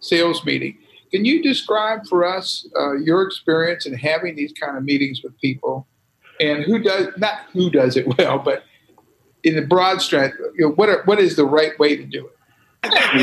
sales 0.00 0.44
meeting. 0.44 0.78
Can 1.10 1.24
you 1.24 1.42
describe 1.42 2.06
for 2.06 2.24
us 2.24 2.66
uh, 2.78 2.96
your 2.96 3.22
experience 3.22 3.84
in 3.84 3.94
having 3.94 4.34
these 4.34 4.52
kind 4.52 4.76
of 4.76 4.84
meetings 4.84 5.22
with 5.22 5.38
people, 5.40 5.86
and 6.40 6.64
who 6.64 6.78
does 6.78 7.08
not 7.18 7.40
who 7.52 7.70
does 7.70 7.96
it 7.96 8.06
well, 8.18 8.38
but 8.38 8.64
in 9.44 9.56
the 9.56 9.62
broad 9.62 10.00
strength, 10.00 10.36
you 10.56 10.66
know, 10.66 10.72
what 10.72 10.88
are, 10.88 11.02
what 11.04 11.18
is 11.18 11.36
the 11.36 11.44
right 11.44 11.78
way 11.78 11.96
to 11.96 12.04
do 12.04 12.26
it? 12.26 12.36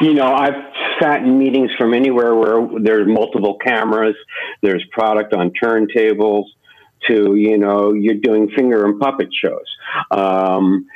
you 0.00 0.14
know, 0.14 0.34
I've 0.34 0.72
sat 1.00 1.22
in 1.22 1.38
meetings 1.38 1.70
from 1.78 1.94
anywhere 1.94 2.34
where 2.34 2.66
there's 2.80 3.06
multiple 3.06 3.56
cameras, 3.64 4.16
there's 4.62 4.84
product 4.92 5.32
on 5.32 5.52
turntables, 5.62 6.46
to 7.08 7.34
you 7.36 7.58
know 7.58 7.92
you're 7.92 8.14
doing 8.14 8.48
finger 8.50 8.84
and 8.84 9.00
puppet 9.00 9.28
shows. 9.32 9.66
Um, 10.10 10.86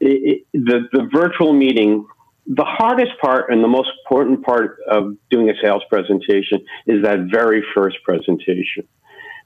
it, 0.00 0.44
it, 0.52 0.64
the 0.66 0.88
the 0.92 1.08
virtual 1.12 1.52
meeting. 1.52 2.06
The 2.46 2.64
hardest 2.64 3.12
part 3.22 3.50
and 3.50 3.64
the 3.64 3.68
most 3.68 3.88
important 4.04 4.44
part 4.44 4.76
of 4.86 5.16
doing 5.30 5.48
a 5.48 5.54
sales 5.62 5.82
presentation 5.88 6.62
is 6.86 7.02
that 7.02 7.28
very 7.30 7.64
first 7.74 7.96
presentation 8.04 8.86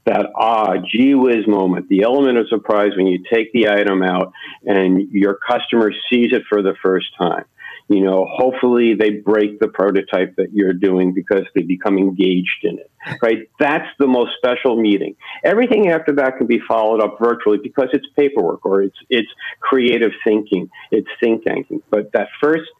that 0.07 0.27
ah, 0.37 0.75
gee 0.91 1.15
whiz 1.15 1.47
moment, 1.47 1.89
the 1.89 2.03
element 2.03 2.39
of 2.39 2.49
surprise 2.49 2.93
when 2.97 3.07
you 3.07 3.23
take 3.33 3.53
the 3.53 3.69
item 3.69 4.03
out 4.03 4.33
and 4.65 5.11
your 5.13 5.35
customer 5.35 5.93
sees 6.11 6.33
it 6.33 6.43
for 6.49 6.63
the 6.63 6.75
first 6.83 7.07
time. 7.19 7.45
You 7.89 8.01
know, 8.01 8.27
hopefully 8.31 8.95
they 8.95 9.11
break 9.11 9.61
the 9.61 9.69
prototype 9.69 10.37
that 10.37 10.53
you're 10.53 10.75
doing 10.75 11.15
because 11.15 11.45
they 11.55 11.63
become 11.63 11.97
engaged 11.97 12.63
in 12.63 12.79
it, 12.79 12.91
right? 13.23 13.49
That's 13.59 13.89
the 13.99 14.07
most 14.07 14.33
special 14.37 14.77
meeting. 14.77 15.17
Everything 15.43 15.89
after 15.89 16.13
that 16.17 16.37
can 16.37 16.47
be 16.47 16.61
followed 16.69 17.03
up 17.03 17.17
virtually 17.19 17.57
because 17.63 17.89
it's 17.95 18.07
paperwork 18.15 18.67
or 18.67 18.83
it's, 18.83 18.97
it's 19.09 19.29
creative 19.61 20.11
thinking, 20.23 20.69
it's 20.91 21.09
think 21.19 21.45
tanking. 21.45 21.83
But 21.89 22.13
that 22.13 22.29
first 22.43 22.71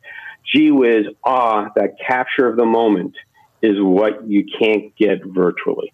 gee 0.55 0.71
whiz, 0.71 1.07
ah, 1.25 1.71
that 1.77 1.97
capture 2.07 2.47
of 2.47 2.57
the 2.57 2.67
moment 2.67 3.15
is 3.63 3.77
what 3.79 4.29
you 4.29 4.45
can't 4.61 4.95
get 4.97 5.25
virtually. 5.25 5.93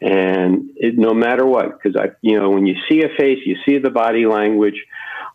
And 0.00 0.70
it, 0.76 0.96
no 0.96 1.12
matter 1.12 1.44
what, 1.44 1.78
because 1.78 2.00
I, 2.00 2.10
you 2.22 2.38
know, 2.38 2.50
when 2.50 2.66
you 2.66 2.74
see 2.88 3.02
a 3.02 3.08
face, 3.18 3.38
you 3.44 3.56
see 3.66 3.78
the 3.78 3.90
body 3.90 4.24
language, 4.24 4.82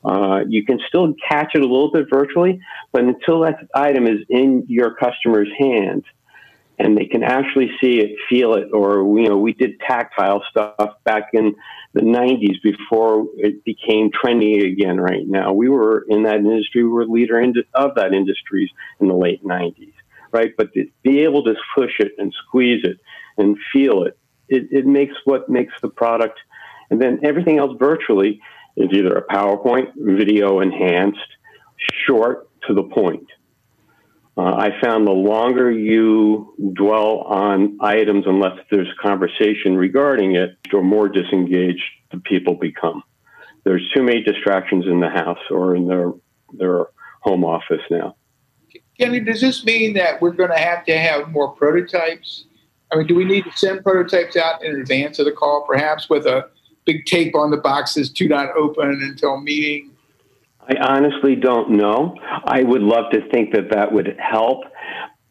uh, 0.03 0.41
you 0.47 0.65
can 0.65 0.79
still 0.87 1.13
catch 1.29 1.51
it 1.53 1.61
a 1.61 1.67
little 1.67 1.91
bit 1.91 2.07
virtually, 2.11 2.61
but 2.91 3.03
until 3.03 3.41
that 3.41 3.67
item 3.75 4.07
is 4.07 4.25
in 4.29 4.65
your 4.67 4.95
customer's 4.95 5.49
hands 5.59 6.03
and 6.77 6.97
they 6.97 7.05
can 7.05 7.23
actually 7.23 7.71
see 7.81 7.99
it, 7.99 8.17
feel 8.27 8.55
it, 8.55 8.69
or, 8.73 9.19
you 9.19 9.29
know, 9.29 9.37
we 9.37 9.53
did 9.53 9.79
tactile 9.79 10.43
stuff 10.49 10.95
back 11.03 11.29
in 11.33 11.55
the 11.93 12.01
90s 12.01 12.61
before 12.61 13.27
it 13.37 13.63
became 13.63 14.11
trendy 14.11 14.71
again 14.71 14.99
right 14.99 15.25
now. 15.25 15.53
We 15.53 15.69
were 15.69 16.05
in 16.09 16.23
that 16.23 16.37
industry, 16.37 16.83
we 16.83 16.89
were 16.89 17.05
leader 17.05 17.41
of 17.73 17.95
that 17.95 18.13
industry 18.13 18.71
in 18.99 19.07
the 19.07 19.15
late 19.15 19.43
90s, 19.43 19.93
right? 20.31 20.51
But 20.57 20.73
to 20.73 20.89
be 21.03 21.21
able 21.21 21.43
to 21.45 21.55
push 21.75 21.93
it 21.99 22.13
and 22.17 22.33
squeeze 22.47 22.83
it 22.83 22.99
and 23.37 23.57
feel 23.71 24.03
it 24.03 24.17
it, 24.49 24.67
it 24.71 24.85
makes 24.85 25.13
what 25.25 25.49
makes 25.49 25.73
the 25.81 25.89
product, 25.89 26.39
and 26.89 27.01
then 27.01 27.19
everything 27.23 27.57
else 27.57 27.75
virtually 27.79 28.41
is 28.77 28.89
either 28.91 29.15
a 29.15 29.27
PowerPoint, 29.27 29.91
video 29.95 30.59
enhanced, 30.59 31.19
short 32.05 32.49
to 32.67 32.73
the 32.73 32.83
point. 32.83 33.27
Uh, 34.37 34.53
I 34.53 34.81
found 34.81 35.07
the 35.07 35.13
longer 35.13 35.71
you 35.71 36.53
dwell 36.73 37.19
on 37.21 37.77
items, 37.79 38.25
unless 38.27 38.59
there's 38.69 38.89
conversation 39.01 39.77
regarding 39.77 40.35
it, 40.35 40.57
the 40.71 40.81
more 40.81 41.07
disengaged 41.07 41.83
the 42.11 42.17
people 42.17 42.55
become. 42.55 43.03
There's 43.63 43.89
too 43.95 44.03
many 44.03 44.21
distractions 44.23 44.85
in 44.87 44.99
the 44.99 45.09
house 45.09 45.39
or 45.49 45.75
in 45.75 45.87
their 45.87 46.11
their 46.53 46.87
home 47.21 47.43
office 47.43 47.81
now. 47.89 48.15
Kenny, 48.99 49.19
does 49.19 49.41
this 49.41 49.65
mean 49.65 49.93
that 49.93 50.21
we're 50.21 50.31
going 50.31 50.51
to 50.51 50.57
have 50.57 50.85
to 50.85 50.97
have 50.97 51.29
more 51.31 51.51
prototypes 51.53 52.45
I 52.91 52.97
mean, 52.97 53.07
do 53.07 53.15
we 53.15 53.25
need 53.25 53.45
to 53.45 53.51
send 53.55 53.83
prototypes 53.83 54.35
out 54.35 54.63
in 54.63 54.79
advance 54.79 55.19
of 55.19 55.25
the 55.25 55.31
call, 55.31 55.65
perhaps 55.67 56.09
with 56.09 56.25
a 56.25 56.49
big 56.85 57.05
tape 57.05 57.35
on 57.35 57.51
the 57.51 57.57
boxes, 57.57 58.09
"Do 58.09 58.27
not 58.27 58.55
open 58.55 59.01
until 59.01 59.37
meeting"? 59.37 59.91
I 60.67 60.75
honestly 60.77 61.35
don't 61.35 61.71
know. 61.71 62.15
I 62.43 62.63
would 62.63 62.81
love 62.81 63.11
to 63.11 63.27
think 63.29 63.53
that 63.53 63.69
that 63.71 63.91
would 63.91 64.15
help, 64.19 64.63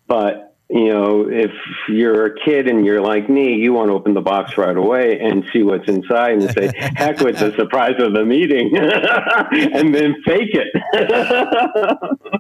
but 0.07 0.55
you 0.71 0.89
know, 0.93 1.29
if 1.29 1.53
you're 1.89 2.27
a 2.27 2.35
kid 2.41 2.69
and 2.69 2.87
you're 2.87 3.01
like 3.01 3.29
me, 3.29 3.55
you 3.55 3.73
want 3.73 3.89
to 3.91 3.93
open 3.93 4.15
the 4.15 4.23
box 4.23 4.57
right 4.57 4.77
away 4.77 5.21
and 5.21 5.45
see 5.53 5.63
what's 5.63 5.89
inside 5.89 6.43
and 6.43 6.51
say, 6.53 6.71
heck 6.97 7.21
with 7.21 7.39
the 7.39 7.55
surprise 7.55 7.95
of 7.99 8.15
the 8.15 8.25
meeting 8.25 8.77
and 8.77 9.95
then 9.95 10.17
fake 10.25 10.51
it. 10.53 10.69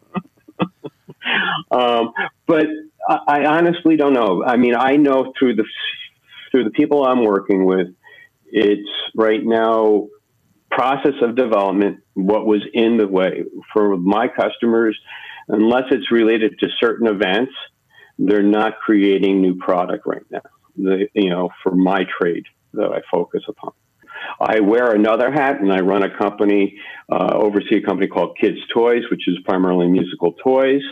um, 1.70 2.12
but 2.46 2.66
I, 3.08 3.18
I 3.26 3.46
honestly 3.46 3.96
don't 3.96 4.12
know. 4.12 4.44
I 4.44 4.56
mean, 4.56 4.74
I 4.76 4.96
know 4.96 5.32
through 5.38 5.56
the 5.56 5.64
through 6.50 6.64
the 6.64 6.70
people 6.70 7.04
I'm 7.04 7.24
working 7.24 7.64
with, 7.64 7.88
it's 8.46 8.88
right 9.16 9.44
now 9.44 10.08
process 10.70 11.14
of 11.22 11.36
development. 11.36 12.00
What 12.14 12.46
was 12.46 12.62
in 12.72 12.96
the 12.96 13.06
way 13.06 13.44
for 13.72 13.96
my 13.96 14.28
customers, 14.28 14.98
unless 15.48 15.84
it's 15.90 16.10
related 16.10 16.58
to 16.60 16.68
certain 16.80 17.06
events, 17.06 17.52
they're 18.18 18.42
not 18.42 18.78
creating 18.78 19.40
new 19.40 19.56
product 19.56 20.06
right 20.06 20.24
now. 20.30 20.40
The, 20.76 21.08
you 21.14 21.30
know, 21.30 21.50
for 21.62 21.74
my 21.74 22.04
trade 22.20 22.44
that 22.72 22.90
I 22.92 23.00
focus 23.10 23.42
upon. 23.48 23.72
I 24.40 24.60
wear 24.60 24.92
another 24.92 25.30
hat 25.30 25.60
and 25.60 25.72
I 25.72 25.80
run 25.80 26.02
a 26.02 26.16
company, 26.16 26.78
uh, 27.10 27.32
oversee 27.34 27.76
a 27.76 27.82
company 27.82 28.08
called 28.08 28.36
Kids 28.40 28.58
Toys, 28.72 29.02
which 29.10 29.28
is 29.28 29.38
primarily 29.44 29.86
musical 29.88 30.32
toys. 30.32 30.82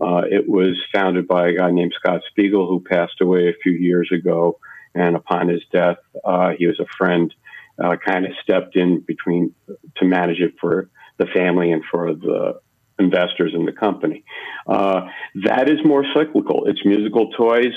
Uh, 0.00 0.22
it 0.30 0.48
was 0.48 0.80
founded 0.94 1.28
by 1.28 1.48
a 1.48 1.56
guy 1.56 1.70
named 1.70 1.92
Scott 1.98 2.22
Spiegel, 2.30 2.68
who 2.68 2.80
passed 2.80 3.20
away 3.20 3.48
a 3.48 3.58
few 3.62 3.72
years 3.72 4.10
ago. 4.12 4.58
And 4.94 5.14
upon 5.14 5.48
his 5.48 5.62
death, 5.72 5.98
uh, 6.24 6.50
he 6.58 6.66
was 6.66 6.80
a 6.80 6.86
friend, 6.98 7.32
uh, 7.82 7.96
kind 8.04 8.24
of 8.26 8.32
stepped 8.42 8.76
in 8.76 9.00
between 9.00 9.54
to 9.96 10.04
manage 10.04 10.40
it 10.40 10.54
for 10.60 10.90
the 11.18 11.26
family 11.26 11.70
and 11.70 11.82
for 11.90 12.14
the 12.14 12.60
investors 12.98 13.52
in 13.54 13.66
the 13.66 13.72
company. 13.72 14.24
Uh, 14.66 15.02
that 15.44 15.68
is 15.68 15.78
more 15.84 16.04
cyclical. 16.14 16.66
It's 16.66 16.84
musical 16.84 17.30
toys. 17.30 17.72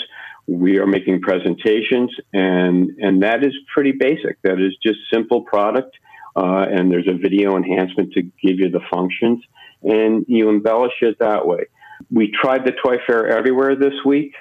We 0.47 0.79
are 0.79 0.87
making 0.87 1.21
presentations, 1.21 2.11
and 2.33 2.89
and 2.99 3.23
that 3.23 3.45
is 3.45 3.53
pretty 3.73 3.93
basic. 3.93 4.41
That 4.41 4.59
is 4.59 4.75
just 4.83 4.99
simple 5.11 5.43
product, 5.43 5.95
uh, 6.35 6.65
and 6.69 6.91
there's 6.91 7.07
a 7.07 7.17
video 7.17 7.55
enhancement 7.55 8.11
to 8.13 8.23
give 8.23 8.59
you 8.59 8.69
the 8.69 8.81
functions, 8.91 9.41
and 9.83 10.25
you 10.27 10.49
embellish 10.49 10.93
it 11.01 11.17
that 11.19 11.47
way. 11.47 11.67
We 12.11 12.31
tried 12.31 12.65
the 12.65 12.73
Toy 12.83 12.97
Fair 13.05 13.27
everywhere 13.27 13.75
this 13.75 13.93
week, 14.05 14.33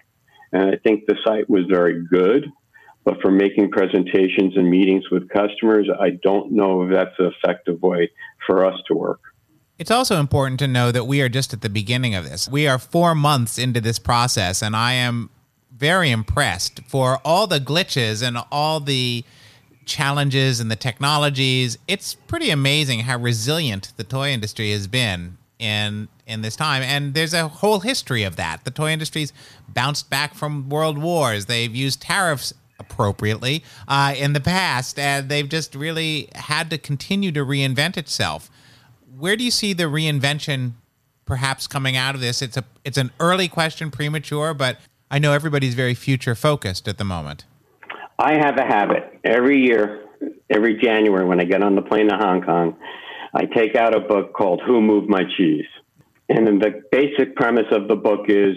and 0.52 0.70
I 0.70 0.76
think 0.76 1.06
the 1.06 1.16
site 1.24 1.48
was 1.48 1.64
very 1.68 2.04
good. 2.04 2.50
But 3.04 3.20
for 3.20 3.32
making 3.32 3.72
presentations 3.72 4.56
and 4.56 4.70
meetings 4.70 5.10
with 5.10 5.28
customers, 5.28 5.88
I 6.00 6.10
don't 6.22 6.52
know 6.52 6.82
if 6.82 6.92
that's 6.92 7.18
an 7.18 7.32
effective 7.36 7.82
way 7.82 8.10
for 8.46 8.64
us 8.64 8.78
to 8.86 8.94
work. 8.94 9.20
It's 9.78 9.90
also 9.90 10.20
important 10.20 10.60
to 10.60 10.68
know 10.68 10.92
that 10.92 11.06
we 11.06 11.20
are 11.20 11.28
just 11.28 11.52
at 11.52 11.62
the 11.62 11.68
beginning 11.68 12.14
of 12.14 12.28
this. 12.28 12.48
We 12.48 12.68
are 12.68 12.78
four 12.78 13.16
months 13.16 13.58
into 13.58 13.80
this 13.80 13.98
process, 13.98 14.62
and 14.62 14.76
I 14.76 14.92
am 14.92 15.30
very 15.76 16.12
impressed 16.12 16.80
for 16.86 17.18
all 17.24 17.48
the 17.48 17.58
glitches 17.58 18.24
and 18.24 18.38
all 18.52 18.78
the 18.78 19.24
challenges 19.84 20.60
and 20.60 20.70
the 20.70 20.76
technologies. 20.76 21.78
It's 21.88 22.14
pretty 22.14 22.50
amazing 22.50 23.00
how 23.00 23.18
resilient 23.18 23.92
the 23.96 24.04
toy 24.04 24.30
industry 24.30 24.70
has 24.70 24.86
been 24.86 25.38
in 25.62 26.08
in 26.26 26.42
this 26.42 26.56
time. 26.56 26.82
And 26.82 27.14
there's 27.14 27.32
a 27.32 27.48
whole 27.48 27.80
history 27.80 28.24
of 28.24 28.36
that. 28.36 28.64
The 28.64 28.70
toy 28.70 28.90
industry's 28.90 29.32
bounced 29.68 30.10
back 30.10 30.34
from 30.34 30.68
world 30.68 30.98
wars. 30.98 31.46
They've 31.46 31.74
used 31.74 32.02
tariffs 32.02 32.52
appropriately 32.78 33.62
uh, 33.86 34.14
in 34.16 34.32
the 34.32 34.40
past 34.40 34.98
and 34.98 35.28
they've 35.28 35.48
just 35.48 35.74
really 35.74 36.28
had 36.34 36.68
to 36.70 36.78
continue 36.78 37.30
to 37.32 37.40
reinvent 37.40 37.96
itself. 37.96 38.50
Where 39.16 39.36
do 39.36 39.44
you 39.44 39.52
see 39.52 39.72
the 39.72 39.84
reinvention 39.84 40.72
perhaps 41.24 41.66
coming 41.66 41.96
out 41.96 42.14
of 42.14 42.20
this? 42.20 42.42
It's 42.42 42.56
a 42.56 42.64
it's 42.84 42.98
an 42.98 43.12
early 43.20 43.46
question 43.46 43.90
premature 43.90 44.54
but 44.54 44.78
i 45.10 45.18
know 45.18 45.32
everybody's 45.32 45.74
very 45.74 45.94
future 45.94 46.34
focused 46.34 46.88
at 46.88 46.98
the 46.98 47.04
moment. 47.04 47.44
I 48.18 48.34
have 48.34 48.56
a 48.58 48.64
habit. 48.64 49.20
Every 49.24 49.60
year 49.60 50.02
every 50.50 50.74
january 50.74 51.24
when 51.24 51.40
i 51.40 51.44
get 51.44 51.62
on 51.62 51.74
the 51.74 51.82
plane 51.82 52.08
to 52.08 52.16
hong 52.16 52.42
kong 52.42 52.76
I 53.34 53.46
take 53.46 53.76
out 53.76 53.96
a 53.96 54.00
book 54.00 54.34
called 54.34 54.60
Who 54.66 54.82
Moved 54.82 55.08
My 55.08 55.22
Cheese? 55.36 55.64
And 56.28 56.46
then 56.46 56.58
the 56.58 56.82
basic 56.90 57.34
premise 57.34 57.66
of 57.70 57.88
the 57.88 57.96
book 57.96 58.26
is 58.28 58.56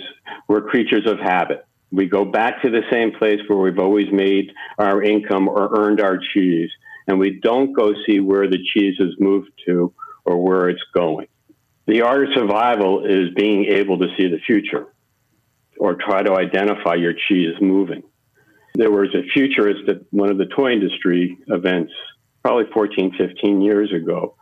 we're 0.50 0.62
creatures 0.62 1.08
of 1.08 1.18
habit. 1.20 1.66
We 1.92 2.08
go 2.08 2.26
back 2.26 2.62
to 2.62 2.70
the 2.70 2.82
same 2.92 3.14
place 3.14 3.40
where 3.48 3.58
we've 3.58 3.80
always 3.80 4.12
made 4.12 4.52
our 4.78 5.02
income 5.02 5.48
or 5.48 5.80
earned 5.80 6.02
our 6.02 6.20
cheese, 6.34 6.70
and 7.08 7.20
we 7.20 7.40
don't 7.40 7.72
go 7.72 7.94
see 8.06 8.20
where 8.20 8.50
the 8.50 8.60
cheese 8.74 8.96
has 9.00 9.12
moved 9.18 9.50
to 9.66 9.94
or 10.26 10.44
where 10.44 10.70
it's 10.70 10.84
going. 10.94 11.28
The 11.88 12.02
art 12.02 12.24
of 12.24 12.34
survival 12.36 13.06
is 13.06 13.34
being 13.36 13.66
able 13.66 14.00
to 14.00 14.08
see 14.18 14.28
the 14.28 14.40
future 14.46 14.88
or 15.80 15.96
try 15.96 16.24
to 16.24 16.34
identify 16.34 16.96
your 16.96 17.14
cheese 17.14 17.56
moving. 17.62 18.04
There 18.74 18.92
was 18.92 19.14
a 19.16 19.24
futurist 19.34 19.88
at 19.88 20.02
one 20.12 20.30
of 20.30 20.38
the 20.38 20.48
toy 20.48 20.74
industry 20.74 21.38
events 21.48 21.94
probably 22.42 22.66
14, 22.74 23.16
15 23.18 23.62
years 23.62 23.94
ago 23.94 24.36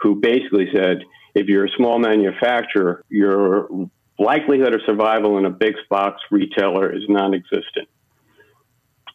who 0.00 0.20
basically 0.20 0.68
said, 0.74 1.02
if 1.34 1.46
you're 1.46 1.66
a 1.66 1.70
small 1.76 1.98
manufacturer, 1.98 3.04
your 3.08 3.68
likelihood 4.18 4.74
of 4.74 4.80
survival 4.86 5.38
in 5.38 5.44
a 5.44 5.50
big 5.50 5.74
box 5.88 6.20
retailer 6.30 6.94
is 6.94 7.02
non 7.08 7.34
existent. 7.34 7.88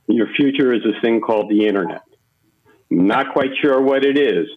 Your 0.08 0.28
future 0.36 0.74
is 0.74 0.84
this 0.84 0.96
thing 1.02 1.22
called 1.22 1.50
the 1.50 1.68
internet. 1.68 2.04
Not 2.90 3.34
quite 3.34 3.52
sure 3.62 3.82
what 3.82 4.06
it 4.06 4.18
is, 4.18 4.48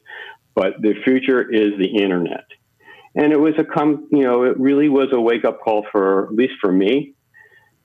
but 0.54 0.80
the 0.80 0.94
future 1.04 1.50
is 1.50 1.78
the 1.78 1.98
internet. 2.02 2.44
And 3.14 3.32
it 3.32 3.40
was 3.40 3.54
a 3.58 3.64
come, 3.64 4.06
you 4.12 4.22
know, 4.22 4.44
it 4.44 4.60
really 4.60 4.88
was 4.88 5.08
a 5.12 5.20
wake 5.20 5.44
up 5.44 5.60
call 5.60 5.86
for 5.90 6.26
at 6.26 6.34
least 6.34 6.54
for 6.60 6.70
me 6.70 7.14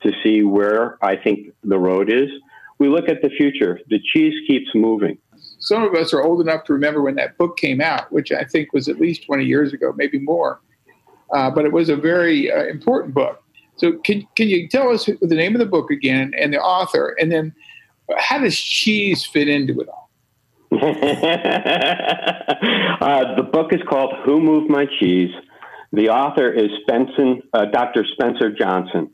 to 0.04 0.12
see 0.24 0.44
where 0.44 0.98
I 1.02 1.16
think 1.16 1.54
the 1.64 1.80
road 1.80 2.12
is. 2.12 2.30
We 2.78 2.90
look 2.90 3.08
at 3.08 3.22
the 3.22 3.30
future. 3.30 3.80
The 3.88 4.00
cheese 4.14 4.34
keeps 4.48 4.68
moving 4.76 5.18
some 5.64 5.82
of 5.82 5.96
us 5.96 6.14
are 6.14 6.22
old 6.22 6.42
enough 6.42 6.66
to 6.66 6.74
remember 6.74 7.02
when 7.02 7.16
that 7.16 7.38
book 7.38 7.56
came 7.58 7.80
out, 7.80 8.12
which 8.12 8.34
I 8.34 8.44
think 8.44 8.74
was 8.74 8.90
at 8.90 9.00
least 9.00 9.26
20 9.26 9.46
years 9.46 9.72
ago, 9.72 9.94
maybe 9.96 10.20
more. 10.20 10.60
Uh, 11.34 11.50
but 11.50 11.64
it 11.66 11.72
was 11.72 11.88
a 11.88 11.96
very 11.96 12.52
uh, 12.52 12.66
important 12.66 13.14
book. 13.14 13.42
So, 13.78 13.94
can, 14.04 14.28
can 14.36 14.50
you 14.50 14.68
tell 14.68 14.90
us 14.90 15.06
the 15.06 15.36
name 15.36 15.56
of 15.56 15.60
the 15.60 15.66
book 15.66 15.90
again 15.90 16.34
and 16.38 16.54
the 16.54 16.60
author? 16.60 17.16
And 17.20 17.32
then, 17.32 17.56
how 18.18 18.40
does 18.40 18.60
cheese 18.60 19.26
fit 19.26 19.48
into 19.48 19.80
it 19.80 19.88
all? 19.88 20.12
uh, 23.02 23.36
the 23.36 23.44
book 23.44 23.72
is 23.74 23.80
called 23.88 24.14
Who 24.26 24.42
Moved 24.42 24.70
My 24.70 24.86
Cheese? 25.00 25.32
The 25.94 26.10
author 26.10 26.52
is 26.52 26.72
Spencer, 26.82 27.36
uh, 27.54 27.66
Dr. 27.66 28.06
Spencer 28.12 28.52
Johnson. 28.52 29.10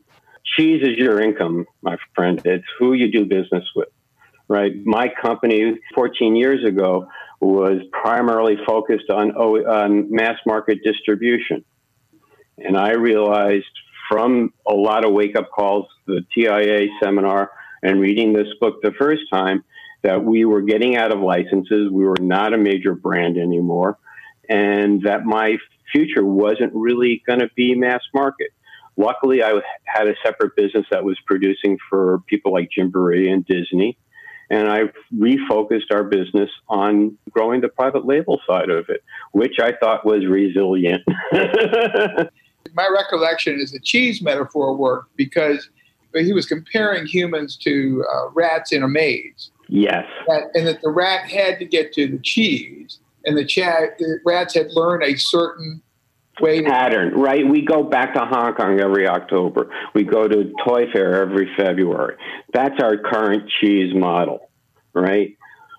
Cheese 0.56 0.82
is 0.82 0.96
your 0.96 1.20
income, 1.20 1.64
my 1.82 1.96
friend. 2.14 2.42
It's 2.44 2.64
who 2.78 2.94
you 2.94 3.10
do 3.10 3.24
business 3.24 3.64
with 3.76 3.88
right? 4.50 4.72
My 4.84 5.06
company 5.22 5.78
14 5.94 6.34
years 6.34 6.64
ago 6.64 7.06
was 7.40 7.82
primarily 7.92 8.56
focused 8.66 9.08
on, 9.08 9.30
on 9.30 10.12
mass 10.12 10.38
market 10.44 10.80
distribution. 10.84 11.64
And 12.58 12.76
I 12.76 12.94
realized 12.94 13.64
from 14.10 14.52
a 14.66 14.74
lot 14.74 15.04
of 15.04 15.12
wake 15.12 15.36
up 15.36 15.50
calls, 15.54 15.86
the 16.08 16.22
TIA 16.34 16.88
seminar, 17.00 17.52
and 17.84 18.00
reading 18.00 18.32
this 18.32 18.48
book 18.60 18.82
the 18.82 18.90
first 18.98 19.22
time 19.32 19.62
that 20.02 20.24
we 20.24 20.44
were 20.44 20.62
getting 20.62 20.96
out 20.96 21.12
of 21.12 21.20
licenses. 21.20 21.88
We 21.88 22.04
were 22.04 22.16
not 22.18 22.52
a 22.52 22.58
major 22.58 22.96
brand 22.96 23.38
anymore. 23.38 23.98
And 24.48 25.02
that 25.02 25.24
my 25.24 25.58
future 25.92 26.26
wasn't 26.26 26.72
really 26.74 27.22
going 27.24 27.38
to 27.38 27.50
be 27.54 27.76
mass 27.76 28.02
market. 28.12 28.48
Luckily, 28.96 29.44
I 29.44 29.60
had 29.84 30.08
a 30.08 30.14
separate 30.24 30.56
business 30.56 30.86
that 30.90 31.04
was 31.04 31.16
producing 31.24 31.78
for 31.88 32.18
people 32.26 32.52
like 32.52 32.68
Jim 32.74 32.90
Gymboree 32.90 33.32
and 33.32 33.46
Disney 33.46 33.96
and 34.50 34.68
I 34.68 34.82
refocused 35.14 35.92
our 35.92 36.02
business 36.02 36.50
on 36.68 37.16
growing 37.30 37.60
the 37.60 37.68
private 37.68 38.04
label 38.04 38.40
side 38.46 38.68
of 38.68 38.88
it, 38.88 39.02
which 39.32 39.60
I 39.60 39.72
thought 39.72 40.04
was 40.04 40.26
resilient. 40.26 41.02
My 42.74 42.88
recollection 42.92 43.58
is 43.60 43.70
the 43.70 43.80
cheese 43.80 44.20
metaphor 44.20 44.76
worked 44.76 45.16
because 45.16 45.70
he 46.14 46.32
was 46.32 46.46
comparing 46.46 47.06
humans 47.06 47.56
to 47.58 48.04
uh, 48.12 48.28
rats 48.30 48.72
in 48.72 48.82
a 48.82 48.88
maze. 48.88 49.50
Yes. 49.68 50.04
That, 50.26 50.50
and 50.54 50.66
that 50.66 50.82
the 50.82 50.90
rat 50.90 51.30
had 51.30 51.58
to 51.60 51.64
get 51.64 51.92
to 51.94 52.08
the 52.08 52.18
cheese, 52.18 52.98
and 53.24 53.38
the, 53.38 53.44
chat, 53.44 53.98
the 53.98 54.18
rats 54.26 54.54
had 54.54 54.72
learned 54.72 55.04
a 55.04 55.16
certain 55.16 55.80
pattern, 56.40 57.14
right? 57.14 57.46
We 57.46 57.62
go 57.62 57.82
back 57.82 58.14
to 58.14 58.20
Hong 58.20 58.54
Kong 58.54 58.80
every 58.80 59.06
October. 59.06 59.70
We 59.94 60.04
go 60.04 60.26
to 60.26 60.52
Toy 60.64 60.90
Fair 60.92 61.22
every 61.22 61.50
February. 61.56 62.16
That's 62.52 62.80
our 62.82 62.96
current 62.96 63.50
cheese 63.60 63.94
model, 63.94 64.50
right? 64.94 65.36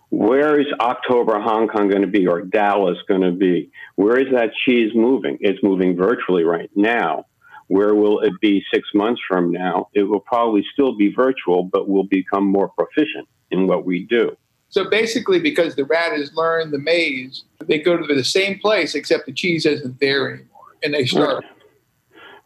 Where 0.10 0.60
is 0.60 0.68
October 0.80 1.40
Hong 1.40 1.70
Kong 1.70 1.90
going 1.90 2.02
to 2.02 2.08
be 2.08 2.28
or 2.28 2.42
Dallas 2.42 2.98
going 3.08 3.22
to 3.22 3.32
be? 3.32 3.72
Where 3.96 4.18
is 4.18 4.28
that 4.34 4.50
cheese 4.66 4.92
moving? 4.94 5.38
It's 5.40 5.64
moving 5.64 5.96
virtually 5.96 6.44
right 6.44 6.70
now. 6.76 7.26
Where 7.68 7.96
will 7.96 8.20
it 8.20 8.34
be 8.42 8.62
six 8.74 8.90
months 8.94 9.22
from 9.26 9.52
now? 9.52 9.88
It 9.94 10.04
will 10.04 10.20
probably 10.20 10.66
still 10.74 10.98
be 10.98 11.14
virtual, 11.14 11.64
but 11.64 11.88
we'll 11.88 12.04
become 12.04 12.46
more 12.46 12.68
proficient 12.68 13.30
in 13.52 13.68
what 13.68 13.86
we 13.86 14.04
do. 14.04 14.36
So 14.68 14.90
basically, 14.90 15.40
because 15.40 15.76
the 15.76 15.86
rat 15.86 16.12
has 16.12 16.34
learned 16.34 16.74
the 16.74 16.80
maze, 16.80 17.46
they 17.60 17.80
go 17.80 17.96
to 17.96 18.14
the 18.14 18.24
same 18.24 18.60
place, 18.60 18.96
except 18.96 19.26
the 19.26 19.34
cheese 19.34 19.66
isn't 19.66 20.00
there 20.02 20.34
anymore 20.34 20.51
and 20.84 20.94
they 20.94 21.06
start. 21.06 21.44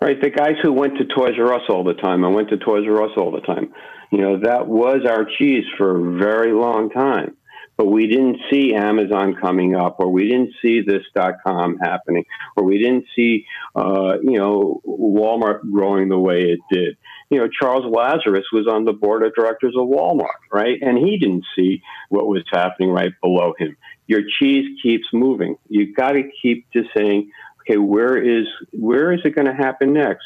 right? 0.02 0.22
The 0.22 0.30
guys 0.30 0.56
who 0.62 0.72
went 0.74 0.98
to 0.98 1.06
Toys 1.06 1.36
R 1.40 1.54
Us 1.54 1.64
all 1.70 1.84
the 1.84 1.94
time 1.94 2.24
I 2.24 2.30
went 2.30 2.50
to 2.50 2.58
Toys 2.58 2.86
R 2.88 3.04
Us 3.04 3.12
all 3.18 3.32
the 3.32 3.42
time, 3.42 3.74
you 4.12 4.20
know, 4.20 4.40
that 4.44 4.68
was 4.68 5.02
our 5.10 5.26
cheese 5.38 5.66
for 5.78 5.98
a 6.16 6.20
very 6.20 6.54
long 6.54 6.90
time. 6.90 7.38
But 7.78 7.88
we 7.88 8.08
didn't 8.08 8.38
see 8.50 8.74
Amazon 8.74 9.36
coming 9.36 9.76
up, 9.76 9.98
or 10.00 10.10
we 10.10 10.30
didn't 10.30 10.54
see 10.62 10.80
this 10.80 11.04
dot 11.14 11.34
com 11.46 11.78
happening, 11.78 12.24
or 12.56 12.64
we 12.64 12.78
didn't 12.78 13.04
see, 13.14 13.46
uh, 13.76 14.14
you 14.24 14.40
know, 14.40 14.80
Walmart 14.88 15.60
growing 15.70 16.08
the 16.08 16.18
way 16.18 16.44
it 16.44 16.60
did. 16.72 16.96
You 17.30 17.40
know, 17.40 17.50
Charles 17.50 17.84
Lazarus 17.86 18.46
was 18.54 18.66
on 18.72 18.86
the 18.86 18.94
board 18.94 19.24
of 19.24 19.34
directors 19.36 19.76
of 19.78 19.90
Walmart, 19.90 20.40
right? 20.54 20.78
And 20.82 20.98
he 20.98 21.18
didn't 21.18 21.44
see 21.54 21.82
what 22.08 22.28
was 22.28 22.44
happening 22.50 22.92
right 22.92 23.12
below 23.22 23.54
him. 23.58 23.76
Your 24.08 24.22
cheese 24.40 24.70
keeps 24.82 25.08
moving. 25.12 25.58
You've 25.68 25.98
got 25.98 26.12
to 26.12 26.30
keep 26.42 26.68
just 26.72 26.90
saying, 26.96 27.30
okay, 27.68 27.78
where 27.78 28.18
is 28.18 28.46
where 28.72 29.12
is 29.12 29.22
it 29.26 29.36
going 29.36 29.48
to 29.48 29.54
happen 29.54 29.94
next? 29.94 30.26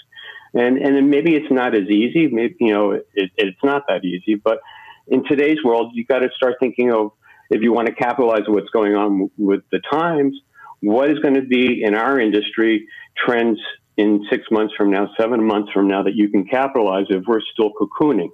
And 0.54 0.78
and 0.78 1.10
maybe 1.10 1.36
it's 1.36 1.52
not 1.52 1.75
as 1.75 1.88
easy. 1.89 2.28
Maybe 2.28 2.56
you 2.60 2.73
know 2.73 2.91
it, 2.91 3.08
it's 3.13 3.63
not 3.63 3.84
that 3.88 4.04
easy. 4.04 4.36
But 4.36 4.60
in 5.08 5.23
today's 5.25 5.63
world, 5.63 5.91
you 5.93 6.06
got 6.06 6.19
to 6.19 6.30
start 6.36 6.56
thinking 6.60 6.91
of 6.91 7.12
if 7.49 7.62
you 7.62 7.73
want 7.73 7.88
to 7.88 7.93
capitalize 7.93 8.43
what's 8.47 8.69
going 8.69 8.95
on 8.95 9.30
with 9.38 9.62
the 9.71 9.80
times, 9.91 10.39
what 10.82 11.10
is 11.10 11.19
going 11.19 11.36
to 11.36 11.41
be 11.41 11.84
in 11.84 11.95
our 11.95 12.19
industry 12.19 12.88
trends 13.17 13.60
in 13.97 14.25
six 14.30 14.45
months 14.49 14.73
from 14.78 14.91
now, 14.91 15.10
seven 15.19 15.43
months 15.43 15.71
from 15.71 15.88
now 15.88 16.04
that 16.04 16.15
you 16.15 16.30
can 16.30 16.45
capitalize 16.45 17.06
if 17.10 17.23
we're 17.28 17.41
still 17.54 17.71
cocooning. 17.73 18.30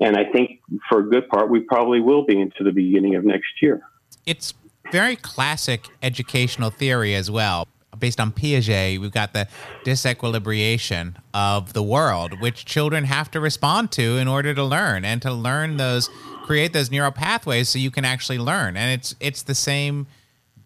And 0.00 0.16
I 0.16 0.24
think 0.30 0.60
for 0.88 1.00
a 1.00 1.08
good 1.08 1.28
part, 1.28 1.48
we 1.48 1.60
probably 1.60 2.00
will 2.00 2.26
be 2.26 2.38
into 2.38 2.64
the 2.64 2.72
beginning 2.72 3.14
of 3.14 3.24
next 3.24 3.48
year. 3.62 3.80
It's 4.26 4.52
very 4.92 5.16
classic 5.16 5.86
educational 6.02 6.70
theory 6.70 7.14
as 7.14 7.30
well 7.30 7.66
based 7.98 8.20
on 8.20 8.32
Piaget, 8.32 8.98
we've 8.98 9.12
got 9.12 9.32
the 9.32 9.48
disequilibration 9.84 11.14
of 11.34 11.72
the 11.72 11.82
world, 11.82 12.40
which 12.40 12.64
children 12.64 13.04
have 13.04 13.30
to 13.32 13.40
respond 13.40 13.92
to 13.92 14.18
in 14.18 14.28
order 14.28 14.54
to 14.54 14.64
learn 14.64 15.04
and 15.04 15.22
to 15.22 15.32
learn 15.32 15.76
those, 15.76 16.08
create 16.44 16.72
those 16.72 16.90
neural 16.90 17.12
pathways 17.12 17.68
so 17.68 17.78
you 17.78 17.90
can 17.90 18.04
actually 18.04 18.38
learn. 18.38 18.76
And 18.76 18.90
it's 18.90 19.14
it's 19.20 19.42
the 19.42 19.54
same 19.54 20.06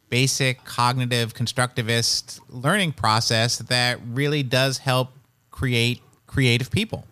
basic 0.08 0.64
cognitive 0.64 1.34
constructivist 1.34 2.40
learning 2.48 2.92
process 2.92 3.58
that 3.58 3.98
really 4.06 4.42
does 4.42 4.78
help 4.78 5.10
create 5.50 6.02
creative 6.26 6.70
people. 6.70 7.04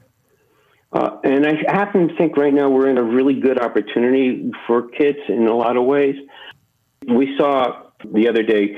Uh, 0.93 1.19
and 1.23 1.47
I 1.47 1.55
happen 1.71 2.09
to 2.09 2.17
think 2.17 2.37
right 2.37 2.53
now 2.53 2.69
we're 2.71 2.89
in 2.89 2.99
a 2.99 3.03
really 3.03 3.39
good 3.39 3.61
opportunity 3.61 4.51
for 4.67 4.89
kids 4.89 5.19
in 5.29 5.47
a 5.47 5.55
lot 5.55 5.77
of 5.77 5.85
ways. 5.85 6.17
We 7.07 7.37
saw 7.37 7.88
the 8.05 8.29
other 8.29 8.43
day, 8.43 8.77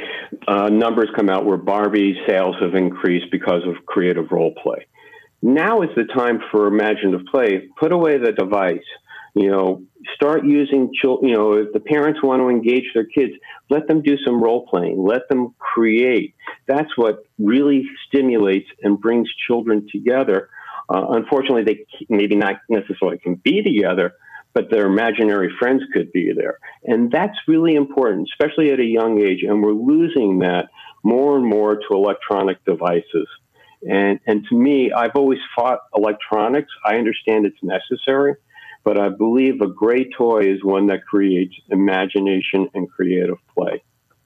uh, 0.49 0.69
numbers 0.69 1.09
come 1.15 1.29
out 1.29 1.45
where 1.45 1.57
Barbie 1.57 2.17
sales 2.27 2.57
have 2.61 2.75
increased 2.75 3.27
because 3.31 3.63
of 3.67 3.85
creative 3.87 4.31
role 4.31 4.55
play. 4.63 4.87
Now 5.43 5.83
is 5.83 5.91
the 5.97 6.05
time 6.05 6.41
for 6.51 6.67
imaginative 6.67 7.27
play. 7.31 7.69
Put 7.79 7.93
away 7.93 8.19
the 8.19 8.33
device. 8.33 8.85
You 9.35 9.51
know, 9.51 9.83
start 10.15 10.45
using. 10.45 10.91
You 11.03 11.35
know, 11.35 11.53
if 11.55 11.73
the 11.73 11.81
parents 11.81 12.21
want 12.23 12.43
to 12.43 12.49
engage 12.49 12.85
their 12.95 13.05
kids, 13.05 13.33
let 13.69 13.87
them 13.87 14.03
do 14.03 14.17
some 14.25 14.43
role 14.43 14.67
playing. 14.67 15.03
Let 15.03 15.29
them 15.29 15.55
create. 15.59 16.35
That's 16.67 16.91
what 16.97 17.25
really 17.39 17.85
stimulates 18.09 18.69
and 18.83 19.01
brings 19.01 19.29
children 19.47 19.87
together. 19.91 20.51
Uh, 20.93 21.07
unfortunately, 21.11 21.63
they 21.63 21.87
maybe 22.09 22.35
not 22.35 22.57
necessarily 22.69 23.19
can 23.19 23.37
be 23.37 23.63
together, 23.63 24.15
but 24.53 24.71
their 24.71 24.87
imaginary 24.87 25.53
friends 25.59 25.83
could 25.93 26.13
be 26.13 26.33
there. 26.35 26.59
And 26.85 27.11
that's 27.11 27.37
really 27.47 27.75
important, 27.75 28.29
especially 28.33 28.71
at 28.73 28.81
a 28.81 28.85
young 28.85 29.21
age. 29.21 29.43
And 29.47 29.63
we're 29.63 29.73
losing 29.73 30.41
that 30.41 30.69
more 31.03 31.37
and 31.37 31.47
more 31.47 31.77
to 31.77 31.95
electronic 31.95 32.65
devices. 32.65 33.29
And, 33.89 34.21
and 34.27 34.45
to 34.49 34.55
me, 34.55 34.93
I've 34.93 35.15
always 35.15 35.39
fought 35.57 35.81
electronics. 35.97 36.71
I 36.85 36.97
understand 36.97 37.47
it's 37.47 37.63
necessary, 37.63 38.35
but 38.85 38.99
I 38.99 39.09
believe 39.09 39.61
a 39.61 39.69
great 39.69 40.11
toy 40.17 40.41
is 40.41 40.63
one 40.63 40.89
that 40.89 41.07
creates 41.07 41.55
imagination 41.71 42.69
and 42.75 42.91
creative 42.91 43.39
play. 43.57 43.83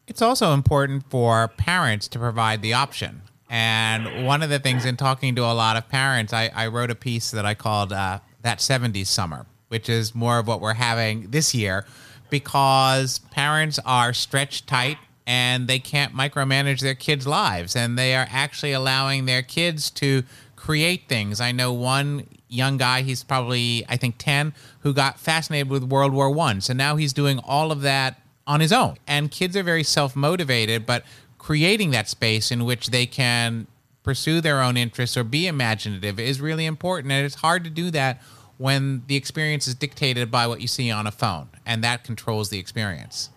It's 0.06 0.22
also 0.22 0.52
important 0.52 1.08
for 1.08 1.48
parents 1.48 2.08
to 2.08 2.18
provide 2.18 2.62
the 2.62 2.74
option. 2.74 3.22
And 3.48 4.26
one 4.26 4.42
of 4.42 4.50
the 4.50 4.58
things 4.58 4.84
in 4.84 4.96
talking 4.96 5.36
to 5.36 5.42
a 5.42 5.54
lot 5.54 5.76
of 5.76 5.88
parents, 5.88 6.32
I, 6.32 6.50
I 6.54 6.66
wrote 6.66 6.90
a 6.90 6.94
piece 6.94 7.30
that 7.30 7.46
I 7.46 7.54
called 7.54 7.92
uh, 7.92 8.18
That 8.42 8.58
70s 8.58 9.06
Summer 9.06 9.46
which 9.74 9.88
is 9.88 10.14
more 10.14 10.38
of 10.38 10.46
what 10.46 10.60
we're 10.60 10.74
having 10.74 11.28
this 11.32 11.52
year 11.52 11.84
because 12.30 13.18
parents 13.32 13.80
are 13.84 14.12
stretched 14.12 14.68
tight 14.68 14.98
and 15.26 15.66
they 15.66 15.80
can't 15.80 16.14
micromanage 16.14 16.78
their 16.78 16.94
kids' 16.94 17.26
lives 17.26 17.74
and 17.74 17.98
they 17.98 18.14
are 18.14 18.28
actually 18.30 18.70
allowing 18.70 19.26
their 19.26 19.42
kids 19.42 19.90
to 19.90 20.22
create 20.54 21.08
things. 21.08 21.40
I 21.40 21.50
know 21.50 21.72
one 21.72 22.28
young 22.48 22.76
guy, 22.76 23.02
he's 23.02 23.24
probably 23.24 23.84
I 23.88 23.96
think 23.96 24.14
10, 24.18 24.54
who 24.82 24.94
got 24.94 25.18
fascinated 25.18 25.68
with 25.68 25.82
World 25.82 26.12
War 26.12 26.30
1. 26.30 26.60
So 26.60 26.72
now 26.72 26.94
he's 26.94 27.12
doing 27.12 27.40
all 27.40 27.72
of 27.72 27.80
that 27.80 28.20
on 28.46 28.60
his 28.60 28.72
own. 28.72 28.94
And 29.08 29.28
kids 29.28 29.56
are 29.56 29.64
very 29.64 29.82
self-motivated, 29.82 30.86
but 30.86 31.02
creating 31.38 31.90
that 31.90 32.08
space 32.08 32.52
in 32.52 32.64
which 32.64 32.90
they 32.90 33.06
can 33.06 33.66
pursue 34.04 34.40
their 34.40 34.62
own 34.62 34.76
interests 34.76 35.16
or 35.16 35.24
be 35.24 35.48
imaginative 35.48 36.20
is 36.20 36.40
really 36.40 36.64
important 36.64 37.10
and 37.10 37.26
it's 37.26 37.36
hard 37.36 37.64
to 37.64 37.70
do 37.70 37.90
that 37.90 38.22
when 38.58 39.02
the 39.06 39.16
experience 39.16 39.66
is 39.66 39.74
dictated 39.74 40.30
by 40.30 40.46
what 40.46 40.60
you 40.60 40.66
see 40.66 40.90
on 40.90 41.06
a 41.06 41.10
phone, 41.10 41.48
and 41.66 41.82
that 41.84 42.04
controls 42.04 42.50
the 42.50 42.58
experience. 42.58 43.30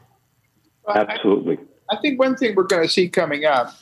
Absolutely. 0.88 1.58
I, 1.90 1.96
I 1.96 2.02
think 2.02 2.20
one 2.20 2.36
thing 2.36 2.56
we're 2.56 2.64
going 2.64 2.84
to 2.84 2.92
see 2.92 3.10
coming 3.10 3.46
up 3.46 3.76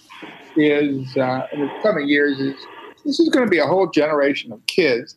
is 0.56 1.18
uh, 1.18 1.48
in 1.52 1.62
the 1.62 1.70
coming 1.84 2.08
years 2.08 2.40
is 2.40 2.56
this 3.04 3.20
is 3.20 3.30
going 3.30 3.46
to 3.46 3.50
be 3.50 3.60
a 3.60 3.66
whole 3.66 3.88
generation 3.88 4.52
of 4.52 4.66
kids 4.66 5.16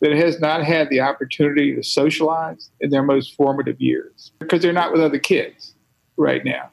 that 0.00 0.12
has 0.12 0.40
not 0.40 0.64
had 0.64 0.90
the 0.90 1.00
opportunity 1.00 1.74
to 1.74 1.82
socialize 1.82 2.70
in 2.80 2.90
their 2.90 3.02
most 3.02 3.36
formative 3.36 3.80
years 3.80 4.32
because 4.40 4.60
they're 4.60 4.72
not 4.72 4.92
with 4.92 5.00
other 5.00 5.18
kids 5.18 5.74
right 6.16 6.44
now. 6.44 6.70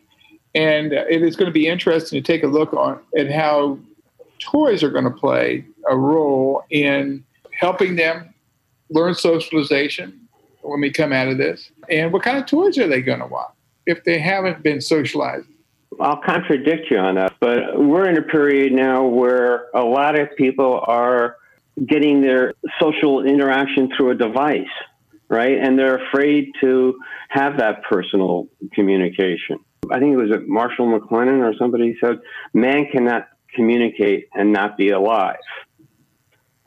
And 0.56 0.94
uh, 0.94 1.06
it 1.10 1.22
is 1.22 1.36
going 1.36 1.46
to 1.46 1.54
be 1.54 1.68
interesting 1.68 2.22
to 2.22 2.26
take 2.26 2.44
a 2.44 2.48
look 2.48 2.74
on 2.74 3.00
at 3.16 3.32
how 3.32 3.78
toys 4.40 4.82
are 4.84 4.90
going 4.90 5.04
to 5.04 5.12
play 5.12 5.64
a 5.88 5.96
role 5.96 6.64
in 6.72 7.24
helping 7.52 7.96
them 7.96 8.34
learn 8.90 9.14
socialization 9.14 10.28
when 10.62 10.82
we 10.82 10.92
come 10.92 11.14
out 11.14 11.28
of 11.28 11.38
this? 11.38 11.72
And 11.90 12.12
what 12.12 12.24
kind 12.24 12.38
of 12.38 12.46
toys 12.46 12.78
are 12.78 12.88
they 12.88 13.02
going 13.02 13.20
to 13.20 13.28
want 13.28 13.52
if 13.86 14.04
they 14.04 14.20
haven't 14.20 14.64
been 14.64 14.82
socialized? 14.82 15.48
I'll 16.00 16.22
contradict 16.22 16.90
you 16.92 16.98
on 16.98 17.16
that, 17.16 17.34
but 17.40 17.80
we're 17.80 18.08
in 18.08 18.18
a 18.18 18.22
period 18.22 18.74
now 18.74 19.06
where 19.06 19.68
a 19.74 19.84
lot 19.84 20.18
of 20.18 20.30
people 20.38 20.82
are 20.86 21.38
getting 21.88 22.22
their 22.22 22.54
social 22.80 23.26
interaction 23.26 23.90
through 23.96 24.12
a 24.12 24.16
device, 24.16 24.68
right? 25.30 25.58
And 25.58 25.78
they're 25.78 25.98
afraid 26.08 26.52
to 26.62 26.98
have 27.30 27.58
that 27.58 27.84
personal 27.84 28.48
communication. 28.74 29.60
I 29.92 30.00
think 30.00 30.14
it 30.14 30.18
was 30.18 30.30
Marshall 30.46 30.88
McLuhan 30.88 31.42
or 31.44 31.54
somebody 31.58 31.98
said, 32.00 32.20
man 32.54 32.86
cannot 32.92 33.28
communicate 33.56 34.30
and 34.34 34.54
not 34.54 34.78
be 34.78 34.90
alive. 34.90 35.38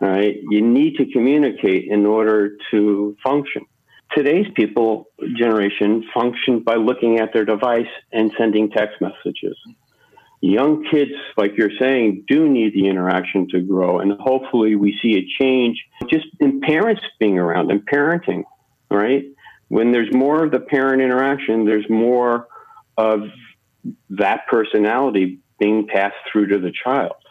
Right? 0.02 0.34
You 0.50 0.62
need 0.62 0.96
to 0.96 1.06
communicate 1.12 1.84
in 1.88 2.06
order 2.06 2.56
to 2.72 3.16
function. 3.22 3.66
Today's 4.12 4.48
people 4.56 5.06
generation 5.36 6.04
function 6.12 6.64
by 6.64 6.74
looking 6.74 7.20
at 7.20 7.32
their 7.32 7.44
device 7.44 7.86
and 8.12 8.32
sending 8.36 8.68
text 8.70 9.00
messages. 9.00 9.56
Young 10.40 10.84
kids, 10.90 11.12
like 11.36 11.52
you're 11.56 11.70
saying, 11.78 12.24
do 12.26 12.48
need 12.48 12.74
the 12.74 12.88
interaction 12.88 13.46
to 13.50 13.60
grow, 13.60 14.00
and 14.00 14.12
hopefully 14.18 14.74
we 14.74 14.98
see 15.00 15.18
a 15.18 15.40
change 15.40 15.80
just 16.10 16.26
in 16.40 16.60
parents 16.60 17.02
being 17.20 17.38
around 17.38 17.70
and 17.70 17.86
parenting, 17.86 18.42
right? 18.90 19.26
When 19.68 19.92
there's 19.92 20.12
more 20.12 20.44
of 20.44 20.50
the 20.50 20.58
parent 20.58 21.00
interaction, 21.00 21.64
there's 21.64 21.88
more 21.88 22.48
of 22.98 23.20
that 24.10 24.48
personality 24.48 25.38
being 25.60 25.86
passed 25.86 26.16
through 26.32 26.48
to 26.48 26.58
the 26.58 26.72
child 26.72 27.21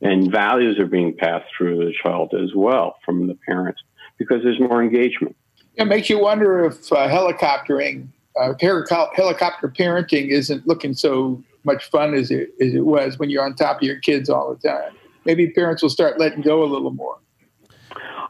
and 0.00 0.30
values 0.30 0.78
are 0.78 0.86
being 0.86 1.16
passed 1.16 1.46
through 1.56 1.84
the 1.84 1.92
child 2.02 2.34
as 2.34 2.54
well 2.54 2.96
from 3.04 3.26
the 3.26 3.34
parents 3.46 3.80
because 4.18 4.42
there's 4.42 4.60
more 4.60 4.82
engagement. 4.82 5.36
It 5.74 5.86
makes 5.86 6.10
you 6.10 6.20
wonder 6.20 6.64
if 6.64 6.92
uh, 6.92 7.08
helicoptering, 7.08 8.08
uh, 8.40 8.54
helicopter 8.58 9.68
parenting 9.68 10.28
isn't 10.28 10.66
looking 10.66 10.94
so 10.94 11.42
much 11.64 11.88
fun 11.90 12.14
as 12.14 12.30
it, 12.30 12.50
as 12.60 12.74
it 12.74 12.84
was 12.84 13.18
when 13.18 13.30
you're 13.30 13.44
on 13.44 13.54
top 13.54 13.76
of 13.76 13.82
your 13.82 13.98
kids 14.00 14.28
all 14.28 14.54
the 14.54 14.68
time. 14.68 14.92
Maybe 15.24 15.50
parents 15.50 15.82
will 15.82 15.90
start 15.90 16.18
letting 16.18 16.42
go 16.42 16.62
a 16.62 16.66
little 16.66 16.90
more. 16.90 17.18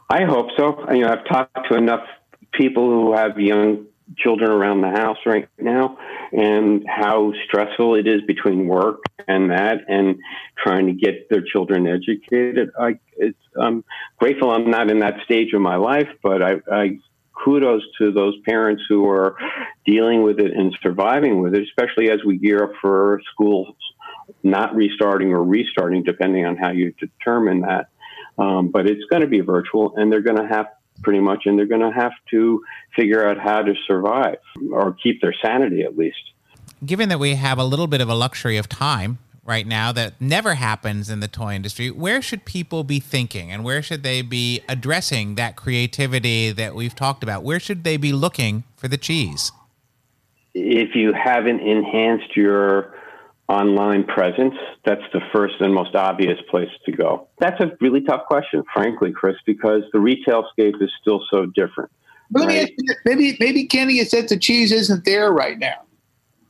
I 0.09 0.25
hope 0.25 0.49
so. 0.57 0.85
You 0.91 1.05
know, 1.05 1.13
I've 1.13 1.25
talked 1.25 1.69
to 1.69 1.75
enough 1.75 2.05
people 2.51 2.89
who 2.89 3.13
have 3.13 3.39
young 3.39 3.85
children 4.17 4.49
around 4.49 4.81
the 4.81 4.89
house 4.89 5.17
right 5.25 5.47
now 5.57 5.97
and 6.31 6.85
how 6.87 7.33
stressful 7.45 7.95
it 7.95 8.07
is 8.07 8.21
between 8.27 8.67
work 8.67 9.03
and 9.27 9.51
that 9.51 9.85
and 9.87 10.17
trying 10.57 10.87
to 10.87 10.93
get 10.93 11.29
their 11.29 11.41
children 11.41 11.87
educated. 11.87 12.71
I, 12.79 12.99
I'm 13.59 13.83
grateful 14.17 14.51
I'm 14.51 14.69
not 14.69 14.89
in 14.89 14.99
that 14.99 15.21
stage 15.25 15.53
of 15.53 15.61
my 15.61 15.75
life, 15.75 16.09
but 16.23 16.41
I, 16.41 16.53
I 16.71 16.99
kudos 17.33 17.83
to 17.97 18.11
those 18.11 18.35
parents 18.45 18.83
who 18.89 19.09
are 19.09 19.35
dealing 19.85 20.23
with 20.23 20.39
it 20.39 20.51
and 20.51 20.75
surviving 20.81 21.41
with 21.41 21.55
it, 21.55 21.63
especially 21.63 22.11
as 22.11 22.19
we 22.25 22.37
gear 22.37 22.63
up 22.63 22.71
for 22.81 23.21
schools 23.33 23.75
not 24.43 24.75
restarting 24.75 25.31
or 25.31 25.43
restarting, 25.43 26.03
depending 26.03 26.45
on 26.45 26.55
how 26.55 26.71
you 26.71 26.93
determine 26.99 27.61
that. 27.61 27.89
Um, 28.37 28.69
but 28.69 28.87
it's 28.87 29.03
going 29.09 29.21
to 29.21 29.27
be 29.27 29.41
virtual, 29.41 29.95
and 29.97 30.11
they're 30.11 30.21
going 30.21 30.37
to 30.37 30.47
have 30.47 30.67
pretty 31.01 31.19
much, 31.19 31.45
and 31.45 31.57
they're 31.57 31.65
going 31.65 31.81
to 31.81 31.91
have 31.91 32.13
to 32.31 32.63
figure 32.95 33.27
out 33.27 33.37
how 33.37 33.61
to 33.61 33.73
survive 33.87 34.37
or 34.71 34.93
keep 34.93 35.21
their 35.21 35.33
sanity 35.41 35.81
at 35.81 35.97
least. 35.97 36.17
Given 36.85 37.09
that 37.09 37.19
we 37.19 37.35
have 37.35 37.57
a 37.57 37.63
little 37.63 37.87
bit 37.87 38.01
of 38.01 38.09
a 38.09 38.15
luxury 38.15 38.57
of 38.57 38.69
time 38.69 39.19
right 39.43 39.65
now 39.65 39.91
that 39.91 40.13
never 40.21 40.53
happens 40.53 41.09
in 41.09 41.19
the 41.19 41.27
toy 41.27 41.55
industry, 41.55 41.89
where 41.89 42.21
should 42.21 42.45
people 42.45 42.83
be 42.83 42.99
thinking 42.99 43.51
and 43.51 43.63
where 43.63 43.81
should 43.81 44.03
they 44.03 44.21
be 44.21 44.61
addressing 44.69 45.35
that 45.35 45.55
creativity 45.55 46.51
that 46.51 46.75
we've 46.75 46.95
talked 46.95 47.23
about? 47.23 47.43
Where 47.43 47.59
should 47.59 47.83
they 47.83 47.97
be 47.97 48.13
looking 48.13 48.63
for 48.77 48.87
the 48.87 48.97
cheese? 48.97 49.51
If 50.53 50.95
you 50.95 51.13
haven't 51.13 51.61
enhanced 51.61 52.35
your 52.35 52.95
online 53.49 54.03
presence, 54.03 54.53
that's 54.85 55.01
the 55.11 55.21
first 55.33 55.55
and 55.59 55.73
most 55.73 55.95
obvious 55.95 56.37
place 56.49 56.69
to 56.85 56.91
go. 56.91 57.27
That's 57.39 57.59
a 57.59 57.71
really 57.81 58.01
tough 58.01 58.25
question, 58.27 58.63
frankly, 58.73 59.11
Chris, 59.11 59.35
because 59.45 59.81
the 59.91 59.99
retail 59.99 60.45
scape 60.51 60.75
is 60.79 60.91
still 61.01 61.21
so 61.31 61.47
different. 61.47 61.91
But 62.31 62.45
right? 62.45 62.71
me, 62.77 62.95
maybe, 63.05 63.37
maybe 63.39 63.65
Kenny 63.65 63.97
has 63.97 64.11
said 64.11 64.29
the 64.29 64.37
cheese 64.37 64.71
isn't 64.71 65.03
there 65.03 65.31
right 65.31 65.57
now. 65.57 65.85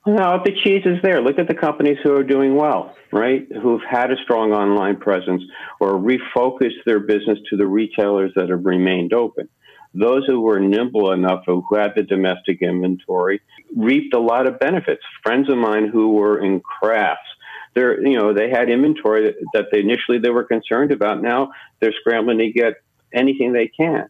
No, 0.06 0.42
the 0.44 0.52
cheese 0.64 0.84
is 0.86 1.02
there. 1.04 1.22
Look 1.22 1.40
at 1.40 1.48
the 1.48 1.54
companies 1.54 1.98
who 2.04 2.14
are 2.16 2.24
doing 2.24 2.56
well, 2.56 2.96
right? 3.12 3.48
Who've 3.62 3.82
had 3.90 4.12
a 4.12 4.16
strong 4.24 4.54
online 4.54 4.98
presence 4.98 5.44
or 5.80 5.94
refocused 5.94 6.84
their 6.86 7.00
business 7.00 7.38
to 7.50 7.58
the 7.58 7.68
retailers 7.68 8.32
that 8.36 8.50
have 8.50 8.66
remained 8.66 9.14
open. 9.14 9.50
Those 9.94 10.26
who 10.28 10.42
were 10.42 10.60
nimble 10.60 11.12
enough, 11.12 11.44
who 11.46 11.66
had 11.74 11.94
the 11.96 12.04
domestic 12.04 12.62
inventory, 12.62 13.42
reaped 13.76 14.14
a 14.14 14.20
lot 14.20 14.48
of 14.48 14.60
benefits. 14.60 15.02
Friends 15.24 15.50
of 15.50 15.58
mine 15.58 15.88
who 15.88 16.10
were 16.14 16.44
in 16.44 16.60
crafts, 16.60 17.28
they're, 17.74 18.00
you 18.06 18.18
know, 18.18 18.34
they 18.34 18.50
had 18.50 18.70
inventory 18.70 19.34
that, 19.54 19.66
they 19.72 19.80
initially 19.80 20.20
they 20.20 20.30
were 20.30 20.44
concerned 20.44 20.92
about. 20.92 21.22
Now 21.22 21.52
they're 21.80 21.94
scrambling 22.00 22.40
to 22.40 22.52
get 22.52 22.74
anything 23.14 23.54
they 23.54 23.68
can. 23.68 24.10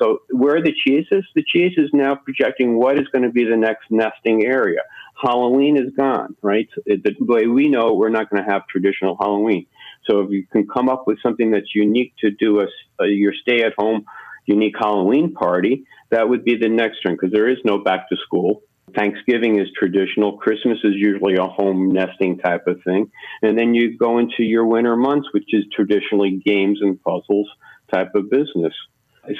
So 0.00 0.22
where 0.30 0.56
are 0.56 0.62
the 0.62 0.72
cheeses? 0.72 1.24
The 1.34 1.44
cheese 1.46 1.74
is 1.76 1.90
now 1.92 2.14
projecting 2.14 2.78
what 2.78 2.98
is 2.98 3.06
going 3.08 3.22
to 3.22 3.30
be 3.30 3.44
the 3.44 3.56
next 3.56 3.90
nesting 3.90 4.44
area. 4.44 4.80
Halloween 5.20 5.76
is 5.76 5.92
gone, 5.94 6.34
right? 6.40 6.68
The 6.86 7.14
way 7.20 7.46
we 7.46 7.68
know, 7.68 7.92
we're 7.92 8.08
not 8.08 8.30
going 8.30 8.42
to 8.42 8.50
have 8.50 8.66
traditional 8.66 9.16
Halloween. 9.20 9.66
So 10.08 10.20
if 10.20 10.30
you 10.30 10.46
can 10.46 10.66
come 10.66 10.88
up 10.88 11.06
with 11.06 11.20
something 11.22 11.50
that's 11.50 11.74
unique 11.74 12.14
to 12.20 12.30
do 12.30 12.60
a, 12.60 12.66
a 13.02 13.06
your 13.06 13.34
stay 13.34 13.62
at 13.62 13.74
home 13.78 14.06
unique 14.50 14.74
Halloween 14.78 15.32
party, 15.32 15.84
that 16.10 16.28
would 16.28 16.44
be 16.44 16.56
the 16.56 16.68
next 16.68 17.04
one 17.04 17.14
because 17.14 17.32
there 17.32 17.48
is 17.48 17.58
no 17.64 17.78
back 17.78 18.08
to 18.08 18.16
school. 18.16 18.62
Thanksgiving 18.94 19.60
is 19.60 19.68
traditional. 19.78 20.36
Christmas 20.38 20.78
is 20.82 20.94
usually 20.96 21.36
a 21.36 21.46
home 21.46 21.92
nesting 21.92 22.38
type 22.38 22.66
of 22.66 22.82
thing. 22.82 23.10
And 23.42 23.56
then 23.58 23.74
you 23.74 23.96
go 23.96 24.18
into 24.18 24.42
your 24.42 24.66
winter 24.66 24.96
months, 24.96 25.28
which 25.32 25.54
is 25.58 25.64
traditionally 25.74 26.42
games 26.44 26.78
and 26.82 27.00
puzzles 27.02 27.48
type 27.92 28.14
of 28.14 28.30
business. 28.30 28.74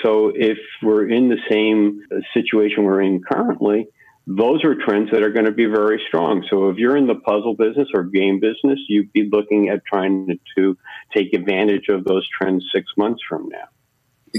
So 0.03 0.33
if 0.35 0.59
we're 0.83 1.09
in 1.09 1.29
the 1.29 1.38
same 1.51 2.03
situation 2.35 2.85
we're 2.85 3.03
in 3.03 3.23
currently, 3.23 3.88
those 4.27 4.62
are 4.64 4.77
trends 4.77 5.11
that 5.11 5.23
are 5.23 5.33
going 5.33 5.46
to 5.46 5.53
be 5.53 5.66
very 5.66 6.01
strong. 6.07 6.46
So 6.49 6.68
if 6.68 6.77
you're 6.77 6.96
in 6.96 7.09
the 7.09 7.16
puzzle 7.16 7.57
business 7.57 7.88
or 7.94 8.05
game 8.05 8.38
business, 8.38 8.79
you'd 8.88 9.12
be 9.12 9.29
looking 9.31 9.70
at 9.70 9.85
trying 9.85 10.38
to 10.57 10.77
take 11.12 11.33
advantage 11.35 11.88
of 11.88 12.05
those 12.05 12.29
trends 12.29 12.64
six 12.73 12.87
months 12.96 13.23
from 13.29 13.49
now. 13.49 13.68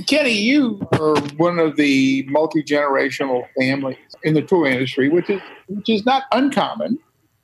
Kenny, 0.08 0.32
you 0.32 0.80
are 0.94 1.20
one 1.38 1.60
of 1.60 1.76
the 1.76 2.24
multi 2.30 2.64
generational 2.64 3.48
families 3.58 3.98
in 4.24 4.34
the 4.34 4.42
toy 4.42 4.72
industry, 4.72 5.10
which 5.10 5.30
is 5.30 5.42
which 5.68 5.90
is 5.90 6.06
not 6.06 6.24
uncommon. 6.32 6.98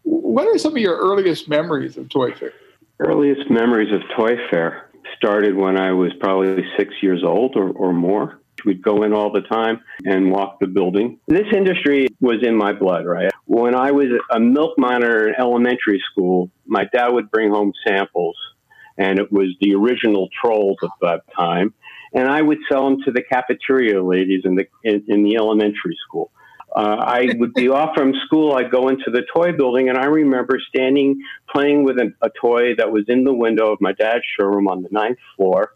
What 0.03 0.47
are 0.47 0.57
some 0.57 0.73
of 0.73 0.77
your 0.77 0.97
earliest 0.97 1.49
memories 1.49 1.97
of 1.97 2.09
Toy 2.09 2.31
Fair? 2.31 2.53
Earliest 2.99 3.49
memories 3.49 3.91
of 3.91 4.01
Toy 4.15 4.37
Fair 4.49 4.89
started 5.17 5.55
when 5.55 5.77
I 5.77 5.91
was 5.91 6.13
probably 6.19 6.63
six 6.77 6.93
years 7.01 7.23
old 7.23 7.55
or, 7.55 7.71
or 7.71 7.91
more. 7.91 8.39
We'd 8.65 8.81
go 8.81 9.03
in 9.03 9.13
all 9.13 9.31
the 9.31 9.41
time 9.41 9.81
and 10.05 10.31
walk 10.31 10.59
the 10.59 10.67
building. 10.67 11.19
This 11.27 11.45
industry 11.53 12.07
was 12.21 12.37
in 12.41 12.55
my 12.55 12.73
blood, 12.73 13.05
right? 13.05 13.31
When 13.45 13.75
I 13.75 13.91
was 13.91 14.07
a 14.31 14.39
milk 14.39 14.77
monitor 14.77 15.27
in 15.27 15.35
elementary 15.37 16.01
school, 16.11 16.49
my 16.65 16.85
dad 16.85 17.09
would 17.09 17.29
bring 17.29 17.51
home 17.51 17.73
samples, 17.85 18.35
and 18.97 19.19
it 19.19 19.31
was 19.31 19.49
the 19.61 19.75
original 19.75 20.29
trolls 20.41 20.77
at 20.83 20.89
that 21.01 21.21
time. 21.35 21.73
And 22.13 22.27
I 22.27 22.41
would 22.41 22.59
sell 22.69 22.89
them 22.89 23.01
to 23.05 23.11
the 23.11 23.21
cafeteria 23.21 24.01
ladies 24.01 24.43
in 24.45 24.55
the 24.55 24.67
in, 24.83 25.03
in 25.07 25.23
the 25.23 25.35
elementary 25.35 25.97
school. 26.07 26.31
Uh, 26.75 26.97
I 26.99 27.29
would 27.37 27.53
be 27.53 27.69
off 27.69 27.95
from 27.95 28.13
school. 28.25 28.53
I'd 28.53 28.71
go 28.71 28.89
into 28.89 29.09
the 29.09 29.23
toy 29.33 29.51
building, 29.51 29.89
and 29.89 29.97
I 29.97 30.05
remember 30.05 30.59
standing 30.69 31.21
playing 31.49 31.83
with 31.83 31.97
a, 31.97 32.13
a 32.21 32.29
toy 32.41 32.75
that 32.75 32.91
was 32.91 33.05
in 33.07 33.23
the 33.23 33.33
window 33.33 33.71
of 33.71 33.81
my 33.81 33.93
dad's 33.93 34.23
showroom 34.37 34.67
on 34.67 34.83
the 34.83 34.89
ninth 34.91 35.17
floor 35.35 35.71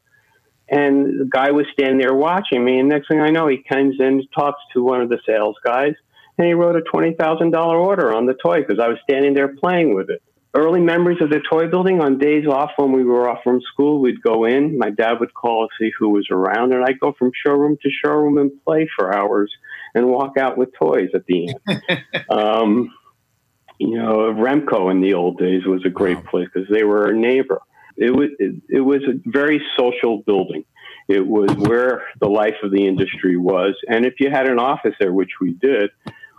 and 0.71 1.19
the 1.19 1.25
guy 1.25 1.51
was 1.51 1.65
standing 1.73 1.97
there 1.97 2.15
watching 2.15 2.63
me. 2.63 2.79
And 2.79 2.87
next 2.87 3.09
thing 3.09 3.19
I 3.19 3.29
know, 3.29 3.47
he 3.47 3.57
comes 3.57 3.97
in, 3.99 4.25
talks 4.33 4.61
to 4.73 4.81
one 4.81 5.01
of 5.01 5.09
the 5.09 5.19
sales 5.25 5.57
guys, 5.63 5.93
and 6.37 6.47
he 6.47 6.53
wrote 6.53 6.77
a 6.77 6.81
$20,000 6.81 7.53
order 7.53 8.15
on 8.15 8.25
the 8.25 8.33
toy 8.33 8.61
because 8.61 8.79
I 8.79 8.87
was 8.87 8.97
standing 9.03 9.33
there 9.33 9.49
playing 9.49 9.93
with 9.93 10.09
it. 10.09 10.23
Early 10.53 10.81
memories 10.81 11.21
of 11.21 11.29
the 11.29 11.39
toy 11.49 11.67
building 11.67 12.01
on 12.01 12.17
days 12.17 12.45
off 12.45 12.71
when 12.75 12.91
we 12.91 13.05
were 13.05 13.29
off 13.29 13.39
from 13.41 13.61
school, 13.61 14.01
we'd 14.01 14.21
go 14.21 14.43
in. 14.43 14.77
My 14.77 14.89
dad 14.89 15.21
would 15.21 15.33
call 15.33 15.67
to 15.67 15.73
see 15.79 15.91
who 15.97 16.09
was 16.09 16.27
around, 16.29 16.73
and 16.73 16.83
I'd 16.83 16.99
go 16.99 17.13
from 17.17 17.31
showroom 17.45 17.77
to 17.81 17.89
showroom 17.89 18.37
and 18.37 18.51
play 18.65 18.89
for 18.97 19.15
hours 19.15 19.49
and 19.95 20.07
walk 20.07 20.37
out 20.37 20.57
with 20.57 20.73
toys 20.73 21.09
at 21.13 21.25
the 21.25 21.55
end. 21.67 22.03
um, 22.29 22.93
you 23.79 23.97
know, 23.97 24.33
Remco 24.33 24.91
in 24.91 24.99
the 24.99 25.13
old 25.13 25.37
days 25.37 25.65
was 25.65 25.83
a 25.85 25.89
great 25.89 26.23
place 26.25 26.49
because 26.53 26.69
they 26.69 26.83
were 26.83 27.07
a 27.07 27.15
neighbor. 27.15 27.61
It 27.97 28.11
was 28.11 28.29
it, 28.37 28.61
it 28.69 28.81
was 28.81 29.01
a 29.03 29.19
very 29.25 29.61
social 29.77 30.21
building. 30.21 30.65
It 31.07 31.25
was 31.25 31.51
where 31.55 32.03
the 32.19 32.29
life 32.29 32.55
of 32.61 32.71
the 32.71 32.85
industry 32.87 33.37
was, 33.37 33.75
and 33.87 34.05
if 34.05 34.15
you 34.19 34.29
had 34.29 34.47
an 34.47 34.59
office 34.59 34.95
there, 34.99 35.13
which 35.13 35.31
we 35.39 35.53
did, 35.53 35.89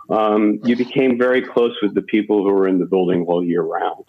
um, 0.09 0.59
you 0.63 0.75
became 0.75 1.17
very 1.17 1.41
close 1.41 1.75
with 1.81 1.93
the 1.95 2.01
people 2.01 2.43
who 2.43 2.53
were 2.53 2.67
in 2.67 2.79
the 2.79 2.85
building 2.85 3.25
all 3.27 3.43
year 3.43 3.61
round. 3.61 4.05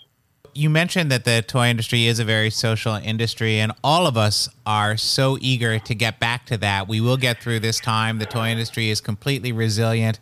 You 0.57 0.71
mentioned 0.71 1.11
that 1.11 1.25
the 1.25 1.43
toy 1.43 1.67
industry 1.67 2.07
is 2.07 2.21
a 2.21 2.25
very 2.25 2.49
social 2.49 2.95
industry, 2.95 3.59
and 3.59 3.73
all 3.83 4.07
of 4.07 4.17
us 4.17 4.49
are 4.65 4.97
so 4.97 5.37
eager 5.41 5.81
to 5.81 5.95
get 5.97 6.21
back 6.21 6.47
to 6.47 6.57
that. 6.59 6.87
We 6.87 7.01
will 7.01 7.17
get 7.17 7.43
through 7.43 7.59
this 7.61 7.81
time. 7.81 8.19
The 8.19 8.27
toy 8.27 8.51
industry 8.51 8.89
is 8.89 9.01
completely 9.01 9.51
resilient. 9.51 10.21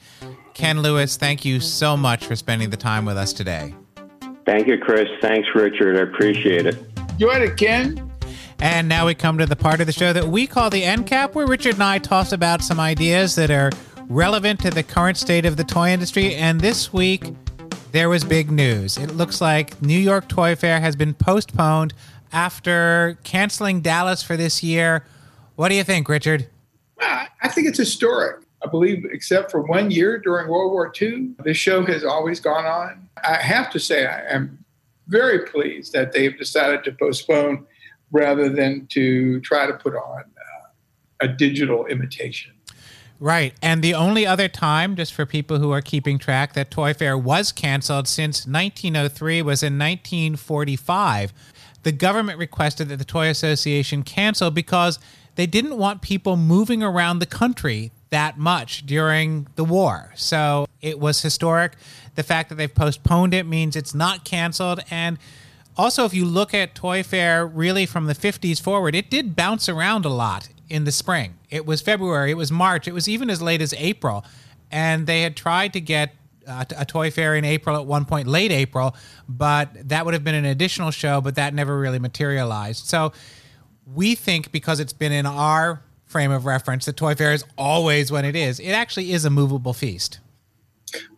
Ken 0.54 0.80
Lewis, 0.80 1.18
thank 1.18 1.44
you 1.44 1.60
so 1.60 1.98
much 1.98 2.24
for 2.24 2.34
spending 2.34 2.70
the 2.70 2.78
time 2.78 3.04
with 3.04 3.18
us 3.18 3.34
today. 3.34 3.74
Thank 4.46 4.68
you, 4.68 4.78
Chris. 4.78 5.08
Thanks, 5.20 5.48
Richard. 5.54 5.98
I 5.98 6.10
appreciate 6.10 6.64
it. 6.64 6.78
Enjoyed 7.10 7.42
it, 7.42 7.56
Ken. 7.58 8.10
And 8.58 8.88
now 8.88 9.06
we 9.06 9.14
come 9.14 9.38
to 9.38 9.46
the 9.46 9.56
part 9.56 9.80
of 9.80 9.86
the 9.86 9.92
show 9.92 10.12
that 10.12 10.28
we 10.28 10.46
call 10.46 10.70
the 10.70 10.84
end 10.84 11.06
cap, 11.06 11.34
where 11.34 11.46
Richard 11.46 11.74
and 11.74 11.82
I 11.82 11.98
toss 11.98 12.32
about 12.32 12.62
some 12.62 12.80
ideas 12.80 13.34
that 13.34 13.50
are 13.50 13.70
relevant 14.08 14.60
to 14.60 14.70
the 14.70 14.82
current 14.82 15.16
state 15.16 15.46
of 15.46 15.56
the 15.56 15.64
toy 15.64 15.90
industry. 15.90 16.34
And 16.34 16.60
this 16.60 16.92
week, 16.92 17.24
there 17.92 18.08
was 18.08 18.24
big 18.24 18.50
news. 18.50 18.96
It 18.96 19.14
looks 19.14 19.40
like 19.40 19.80
New 19.82 19.98
York 19.98 20.28
Toy 20.28 20.56
Fair 20.56 20.80
has 20.80 20.96
been 20.96 21.14
postponed 21.14 21.94
after 22.32 23.18
canceling 23.24 23.80
Dallas 23.80 24.22
for 24.22 24.36
this 24.36 24.62
year. 24.62 25.04
What 25.56 25.68
do 25.68 25.74
you 25.74 25.84
think, 25.84 26.08
Richard? 26.08 26.48
Well, 26.96 27.26
I 27.42 27.48
think 27.48 27.68
it's 27.68 27.78
historic. 27.78 28.42
I 28.64 28.68
believe, 28.68 29.04
except 29.10 29.50
for 29.50 29.60
one 29.62 29.90
year 29.90 30.18
during 30.18 30.48
World 30.48 30.72
War 30.72 30.92
II, 31.00 31.32
this 31.42 31.56
show 31.56 31.84
has 31.84 32.04
always 32.04 32.38
gone 32.38 32.64
on. 32.64 33.08
I 33.24 33.36
have 33.36 33.70
to 33.70 33.80
say, 33.80 34.06
I 34.06 34.20
am 34.28 34.64
very 35.08 35.40
pleased 35.40 35.92
that 35.92 36.12
they've 36.12 36.36
decided 36.38 36.84
to 36.84 36.92
postpone 36.92 37.66
rather 38.12 38.48
than 38.48 38.86
to 38.92 39.40
try 39.40 39.66
to 39.66 39.72
put 39.72 39.94
on 39.94 40.20
uh, 40.20 40.66
a 41.20 41.28
digital 41.28 41.86
imitation. 41.86 42.52
Right. 43.22 43.54
And 43.62 43.84
the 43.84 43.94
only 43.94 44.26
other 44.26 44.48
time, 44.48 44.96
just 44.96 45.14
for 45.14 45.24
people 45.24 45.60
who 45.60 45.70
are 45.70 45.80
keeping 45.80 46.18
track, 46.18 46.54
that 46.54 46.72
Toy 46.72 46.92
Fair 46.92 47.16
was 47.16 47.52
canceled 47.52 48.08
since 48.08 48.48
1903 48.48 49.42
was 49.42 49.62
in 49.62 49.78
1945. 49.78 51.32
The 51.84 51.92
government 51.92 52.40
requested 52.40 52.88
that 52.88 52.96
the 52.96 53.04
Toy 53.04 53.28
Association 53.28 54.02
cancel 54.02 54.50
because 54.50 54.98
they 55.36 55.46
didn't 55.46 55.78
want 55.78 56.02
people 56.02 56.36
moving 56.36 56.82
around 56.82 57.20
the 57.20 57.26
country 57.26 57.92
that 58.10 58.38
much 58.38 58.84
during 58.86 59.46
the 59.54 59.62
war. 59.62 60.12
So 60.16 60.66
it 60.80 60.98
was 60.98 61.22
historic. 61.22 61.74
The 62.16 62.24
fact 62.24 62.48
that 62.48 62.56
they've 62.56 62.74
postponed 62.74 63.34
it 63.34 63.46
means 63.46 63.76
it's 63.76 63.94
not 63.94 64.24
canceled. 64.24 64.80
And 64.90 65.16
also, 65.76 66.04
if 66.04 66.12
you 66.12 66.24
look 66.24 66.54
at 66.54 66.74
Toy 66.74 67.04
Fair 67.04 67.46
really 67.46 67.86
from 67.86 68.06
the 68.06 68.16
50s 68.16 68.60
forward, 68.60 68.96
it 68.96 69.10
did 69.10 69.36
bounce 69.36 69.68
around 69.68 70.04
a 70.04 70.08
lot 70.10 70.48
in 70.72 70.84
the 70.84 70.92
spring. 70.92 71.34
It 71.50 71.66
was 71.66 71.82
February, 71.82 72.30
it 72.30 72.36
was 72.36 72.50
March, 72.50 72.88
it 72.88 72.94
was 72.94 73.06
even 73.08 73.28
as 73.28 73.42
late 73.42 73.60
as 73.60 73.74
April. 73.74 74.24
And 74.70 75.06
they 75.06 75.20
had 75.20 75.36
tried 75.36 75.74
to 75.74 75.80
get 75.80 76.14
uh, 76.48 76.64
a 76.76 76.86
toy 76.86 77.10
fair 77.10 77.36
in 77.36 77.44
April 77.44 77.76
at 77.76 77.84
one 77.84 78.06
point, 78.06 78.26
late 78.26 78.50
April, 78.50 78.96
but 79.28 79.68
that 79.88 80.06
would 80.06 80.14
have 80.14 80.24
been 80.24 80.34
an 80.34 80.46
additional 80.46 80.90
show, 80.90 81.20
but 81.20 81.34
that 81.34 81.52
never 81.52 81.78
really 81.78 81.98
materialized. 81.98 82.86
So 82.86 83.12
we 83.86 84.14
think 84.14 84.50
because 84.50 84.80
it's 84.80 84.94
been 84.94 85.12
in 85.12 85.26
our 85.26 85.82
frame 86.06 86.30
of 86.30 86.46
reference, 86.46 86.86
the 86.86 86.94
toy 86.94 87.14
fair 87.14 87.34
is 87.34 87.44
always 87.58 88.10
when 88.10 88.24
it 88.24 88.34
is. 88.34 88.58
It 88.58 88.70
actually 88.70 89.12
is 89.12 89.26
a 89.26 89.30
movable 89.30 89.74
feast. 89.74 90.20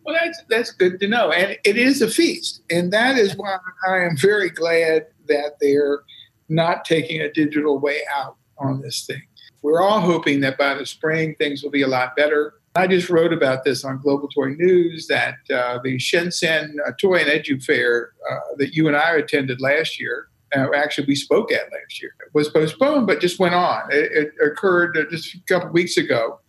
Well, 0.03 0.15
that's 0.21 0.41
that's 0.49 0.71
good 0.71 0.99
to 0.99 1.07
know, 1.07 1.31
and 1.31 1.57
it 1.65 1.77
is 1.77 2.01
a 2.01 2.09
feast, 2.09 2.61
and 2.69 2.93
that 2.93 3.17
is 3.17 3.35
why 3.35 3.57
I 3.89 3.99
am 3.99 4.15
very 4.15 4.49
glad 4.49 5.07
that 5.27 5.57
they're 5.59 6.03
not 6.47 6.85
taking 6.85 7.21
a 7.21 7.31
digital 7.31 7.79
way 7.79 7.99
out 8.13 8.37
on 8.57 8.81
this 8.81 9.05
thing. 9.05 9.21
We're 9.65 9.81
all 9.81 9.99
hoping 9.99 10.41
that 10.41 10.59
by 10.59 10.75
the 10.75 10.85
spring 10.85 11.33
things 11.39 11.63
will 11.63 11.71
be 11.71 11.81
a 11.81 11.87
lot 11.87 12.15
better. 12.15 12.53
I 12.75 12.85
just 12.85 13.09
wrote 13.09 13.33
about 13.33 13.63
this 13.63 13.83
on 13.83 13.99
Global 13.99 14.27
Toy 14.27 14.49
News 14.49 15.07
that 15.07 15.37
uh, 15.51 15.79
the 15.83 15.97
Shenzhen 15.97 16.75
uh, 16.87 16.91
Toy 17.01 17.15
and 17.15 17.29
Edu 17.29 17.63
Fair 17.63 18.11
uh, 18.29 18.55
that 18.57 18.75
you 18.75 18.87
and 18.87 18.95
I 18.95 19.15
attended 19.15 19.59
last 19.59 19.99
year, 19.99 20.27
uh, 20.55 20.67
actually 20.75 21.07
we 21.07 21.15
spoke 21.15 21.51
at 21.51 21.63
last 21.71 21.99
year, 21.99 22.11
was 22.35 22.47
postponed 22.47 23.07
but 23.07 23.19
just 23.19 23.39
went 23.39 23.55
on. 23.55 23.91
It, 23.91 24.11
it 24.11 24.33
occurred 24.45 25.03
just 25.09 25.33
a 25.33 25.39
couple 25.47 25.69
weeks 25.71 25.97
ago 25.97 26.41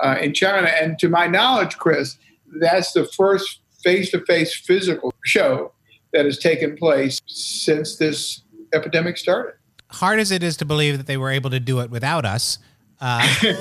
uh, 0.00 0.18
in 0.20 0.32
China, 0.32 0.68
and 0.68 0.96
to 1.00 1.08
my 1.08 1.26
knowledge, 1.26 1.76
Chris, 1.76 2.18
that's 2.60 2.92
the 2.92 3.04
first 3.04 3.62
face-to-face 3.82 4.54
physical 4.54 5.12
show 5.24 5.72
that 6.12 6.24
has 6.24 6.38
taken 6.38 6.76
place 6.76 7.20
since 7.26 7.96
this 7.96 8.42
epidemic 8.72 9.16
started. 9.16 9.54
Hard 9.90 10.20
as 10.20 10.30
it 10.30 10.42
is 10.42 10.56
to 10.58 10.64
believe 10.64 10.98
that 10.98 11.06
they 11.06 11.16
were 11.16 11.30
able 11.30 11.50
to 11.50 11.60
do 11.60 11.80
it 11.80 11.90
without 11.90 12.24
us. 12.24 12.58
Uh, 13.00 13.26
it 13.42 13.58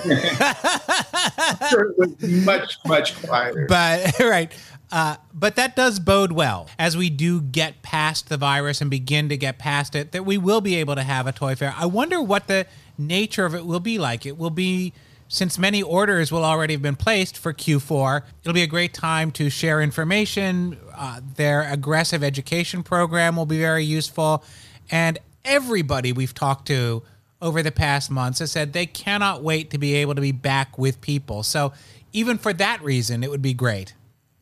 was 1.98 2.46
much, 2.46 2.78
much 2.86 3.22
quieter. 3.24 3.66
But 3.68 4.20
right. 4.20 4.52
Uh, 4.92 5.16
but 5.34 5.56
that 5.56 5.76
does 5.76 6.00
bode 6.00 6.32
well 6.32 6.68
as 6.80 6.98
we 6.98 7.10
do 7.10 7.42
get 7.42 7.82
past 7.84 8.28
the 8.28 8.38
virus 8.38 8.82
and 8.82 8.90
begin 8.90 9.30
to 9.30 9.38
get 9.38 9.60
past 9.60 9.96
it, 9.96 10.12
that 10.12 10.26
we 10.26 10.38
will 10.38 10.62
be 10.62 10.76
able 10.76 10.96
to 10.96 11.04
have 11.04 11.28
a 11.28 11.32
toy 11.32 11.56
fair. 11.56 11.74
I 11.78 11.86
wonder 11.86 12.22
what 12.22 12.48
the 12.48 12.66
nature 12.98 13.46
of 13.46 13.54
it 13.54 13.66
will 13.66 13.80
be 13.80 13.98
like. 13.98 14.26
It 14.26 14.38
will 14.38 14.50
be 14.50 14.94
since 15.30 15.60
many 15.60 15.84
orders 15.84 16.32
will 16.32 16.44
already 16.44 16.74
have 16.74 16.82
been 16.82 16.96
placed 16.96 17.38
for 17.38 17.54
Q4, 17.54 18.24
it'll 18.42 18.54
be 18.54 18.64
a 18.64 18.68
great 18.68 18.96
time 18.96 19.30
to 19.34 19.50
share 19.52 19.80
information. 19.80 20.78
Uh, 20.94 21.22
their 21.36 21.72
aggressive 21.72 22.24
education 22.24 22.82
program 22.82 23.36
will 23.36 23.46
be 23.46 23.60
very 23.60 23.86
useful. 23.86 24.44
And 24.90 25.20
everybody 25.46 26.12
we've 26.12 26.34
talked 26.34 26.68
to 26.68 27.04
over 27.42 27.64
the 27.64 27.72
past 27.72 28.12
months 28.12 28.40
has 28.40 28.52
said 28.52 28.74
they 28.74 28.86
cannot 28.86 29.42
wait 29.44 29.70
to 29.72 29.78
be 29.78 29.96
able 29.96 30.16
to 30.16 30.22
be 30.22 30.32
back 30.32 30.78
with 30.78 31.00
people. 31.02 31.44
So, 31.44 31.74
even 32.12 32.38
for 32.38 32.54
that 32.54 32.82
reason, 32.82 33.24
it 33.24 33.30
would 33.30 33.42
be 33.42 33.54
great. 33.54 33.94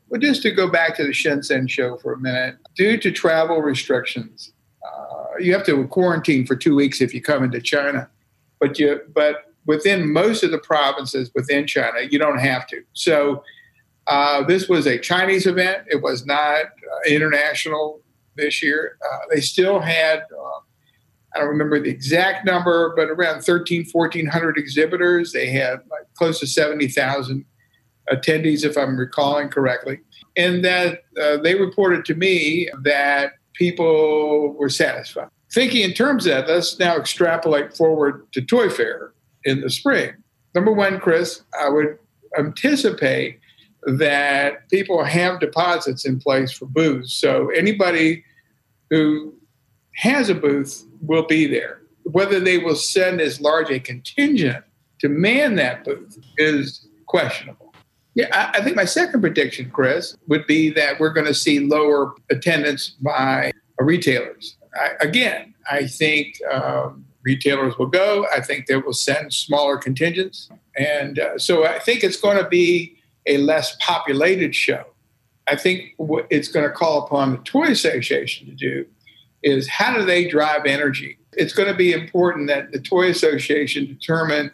Well, 0.10 0.22
just 0.22 0.42
to 0.44 0.52
go 0.52 0.70
back 0.70 0.96
to 0.98 1.04
the 1.04 1.10
Shenzhen 1.10 1.70
show 1.70 1.98
for 1.98 2.14
a 2.14 2.18
minute, 2.18 2.56
due 2.76 2.98
to 2.98 3.12
travel 3.12 3.62
restrictions, 3.62 4.54
uh, 4.86 5.38
you 5.38 5.54
have 5.54 5.66
to 5.66 5.86
quarantine 5.88 6.46
for 6.46 6.56
two 6.56 6.76
weeks 6.76 7.02
if 7.02 7.14
you 7.14 7.22
come 7.22 7.44
into 7.44 7.60
China. 7.60 8.10
But 8.60 8.80
you, 8.80 9.02
but 9.14 9.54
within 9.66 10.12
most 10.12 10.44
of 10.44 10.52
the 10.52 10.58
provinces 10.58 11.30
within 11.36 11.68
China, 11.68 12.02
you 12.10 12.18
don't 12.18 12.40
have 12.40 12.66
to. 12.68 12.82
So 12.94 13.44
uh, 14.08 14.44
this 14.44 14.70
was 14.70 14.88
a 14.88 14.98
Chinese 14.98 15.46
event. 15.46 15.84
It 15.88 16.02
was 16.02 16.26
not 16.26 16.62
uh, 16.66 17.10
international 17.10 18.00
this 18.36 18.64
year. 18.64 18.98
Uh, 19.04 19.18
they 19.34 19.42
still 19.42 19.80
had, 19.80 20.20
uh, 20.20 20.60
I 21.36 21.40
don't 21.40 21.50
remember 21.50 21.80
the 21.80 21.90
exact 21.90 22.46
number, 22.46 22.94
but 22.96 23.10
around 23.10 23.42
13, 23.42 23.88
1400 23.92 24.58
exhibitors. 24.58 25.34
They 25.34 25.50
had 25.50 25.80
like 25.90 26.12
close 26.16 26.40
to 26.40 26.48
70,000 26.48 27.46
attendees, 28.12 28.64
if 28.64 28.78
I'm 28.78 28.98
recalling 28.98 29.50
correctly. 29.50 30.00
And 30.36 30.64
that 30.64 31.04
uh, 31.22 31.38
they 31.38 31.56
reported 31.56 32.06
to 32.06 32.16
me 32.16 32.70
that 32.84 33.34
people 33.54 34.54
were 34.54 34.70
satisfied. 34.70 35.30
Thinking 35.54 35.82
in 35.82 35.94
terms 35.94 36.26
of 36.26 36.32
that, 36.32 36.48
let's 36.48 36.80
now 36.80 36.98
extrapolate 36.98 37.76
forward 37.76 38.32
to 38.34 38.42
Toy 38.42 38.70
Fair 38.70 39.14
in 39.44 39.62
the 39.62 39.70
spring. 39.70 40.12
Number 40.54 40.72
one, 40.72 41.00
Chris, 41.00 41.42
I 41.60 41.70
would 41.70 41.98
anticipate 42.38 43.40
that 43.84 44.70
people 44.70 45.04
have 45.04 45.40
deposits 45.40 46.06
in 46.06 46.20
place 46.20 46.52
for 46.52 46.66
booths. 46.66 47.14
So 47.14 47.50
anybody 47.52 48.24
who 48.90 49.34
has 49.96 50.30
a 50.30 50.36
booth 50.36 50.84
will 51.02 51.26
be 51.26 51.48
there. 51.48 51.82
Whether 52.04 52.40
they 52.40 52.58
will 52.58 52.76
send 52.76 53.20
as 53.22 53.42
large 53.42 53.70
a 53.70 53.80
contingent 53.80 54.64
to 55.00 55.10
man 55.10 55.56
that 55.56 55.84
booth 55.84 56.18
is 56.38 56.88
questionable. 57.06 57.74
Yeah, 58.16 58.28
I, 58.32 58.60
I 58.60 58.64
think 58.64 58.76
my 58.76 58.86
second 58.86 59.22
prediction, 59.22 59.70
Chris, 59.70 60.18
would 60.28 60.48
be 60.48 60.72
that 60.72 61.00
we're 61.00 61.14
going 61.14 61.28
to 61.28 61.34
see 61.34 61.60
lower 61.60 62.16
attendance 62.32 62.90
by 63.02 63.52
retailers. 63.80 64.58
I, 64.76 64.92
again, 65.02 65.54
I 65.70 65.86
think 65.86 66.40
um, 66.52 67.06
retailers 67.24 67.78
will 67.78 67.88
go. 67.88 68.26
I 68.36 68.42
think 68.42 68.66
they 68.66 68.78
will 68.78 68.94
send 68.94 69.34
smaller 69.34 69.78
contingents. 69.78 70.50
And 70.78 71.20
uh, 71.20 71.38
so 71.38 71.66
I 71.66 71.80
think 71.80 72.04
it's 72.04 72.20
going 72.20 72.38
to 72.38 72.48
be 72.48 72.98
a 73.26 73.38
less 73.38 73.76
populated 73.80 74.56
show. 74.56 74.86
I 75.48 75.56
think 75.56 75.94
what 75.98 76.28
it's 76.30 76.48
going 76.48 76.68
to 76.68 76.74
call 76.74 77.06
upon 77.06 77.32
the 77.32 77.38
Toy 77.40 77.66
Association 77.66 78.48
to 78.48 78.54
do 78.54 78.86
is 79.48 79.68
how 79.68 79.96
do 79.96 80.06
they 80.06 80.28
drive 80.28 80.66
energy? 80.66 81.18
It's 81.34 81.54
going 81.54 81.70
to 81.70 81.76
be 81.76 81.94
important 81.94 82.48
that 82.48 82.72
the 82.72 82.80
Toy 82.80 83.10
Association 83.10 83.86
determine 83.86 84.52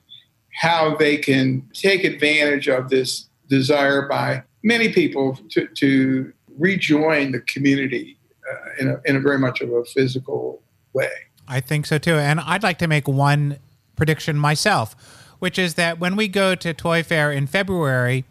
how 0.53 0.95
they 0.95 1.17
can 1.17 1.67
take 1.73 2.03
advantage 2.03 2.67
of 2.67 2.89
this 2.89 3.29
desire 3.47 4.07
by 4.07 4.43
many 4.63 4.93
people 4.93 5.37
to, 5.49 5.67
to 5.67 6.31
rejoin 6.57 7.31
the 7.31 7.41
community 7.41 8.17
uh, 8.49 8.69
in, 8.79 8.87
a, 8.89 9.01
in 9.05 9.15
a 9.15 9.19
very 9.19 9.39
much 9.39 9.61
of 9.61 9.71
a 9.71 9.83
physical 9.85 10.61
way. 10.93 11.09
I 11.47 11.59
think 11.59 11.85
so 11.85 11.97
too. 11.97 12.15
And 12.15 12.39
I'd 12.39 12.63
like 12.63 12.77
to 12.79 12.87
make 12.87 13.07
one 13.07 13.57
prediction 13.95 14.37
myself, 14.37 14.95
which 15.39 15.59
is 15.59 15.73
that 15.75 15.99
when 15.99 16.15
we 16.15 16.27
go 16.27 16.55
to 16.55 16.73
Toy 16.73 17.03
Fair 17.03 17.31
in 17.31 17.47
February, 17.47 18.25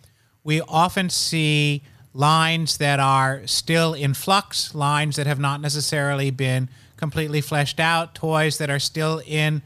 we 0.44 0.60
often 0.62 1.10
see 1.10 1.82
lines 2.14 2.78
that 2.78 3.00
are 3.00 3.46
still 3.46 3.94
in 3.94 4.14
flux, 4.14 4.74
lines 4.74 5.16
that 5.16 5.26
have 5.26 5.38
not 5.38 5.60
necessarily 5.60 6.30
been 6.30 6.68
completely 6.96 7.40
fleshed 7.40 7.80
out, 7.80 8.14
toys 8.14 8.58
that 8.58 8.70
are 8.70 8.78
still 8.78 9.22
in 9.26 9.62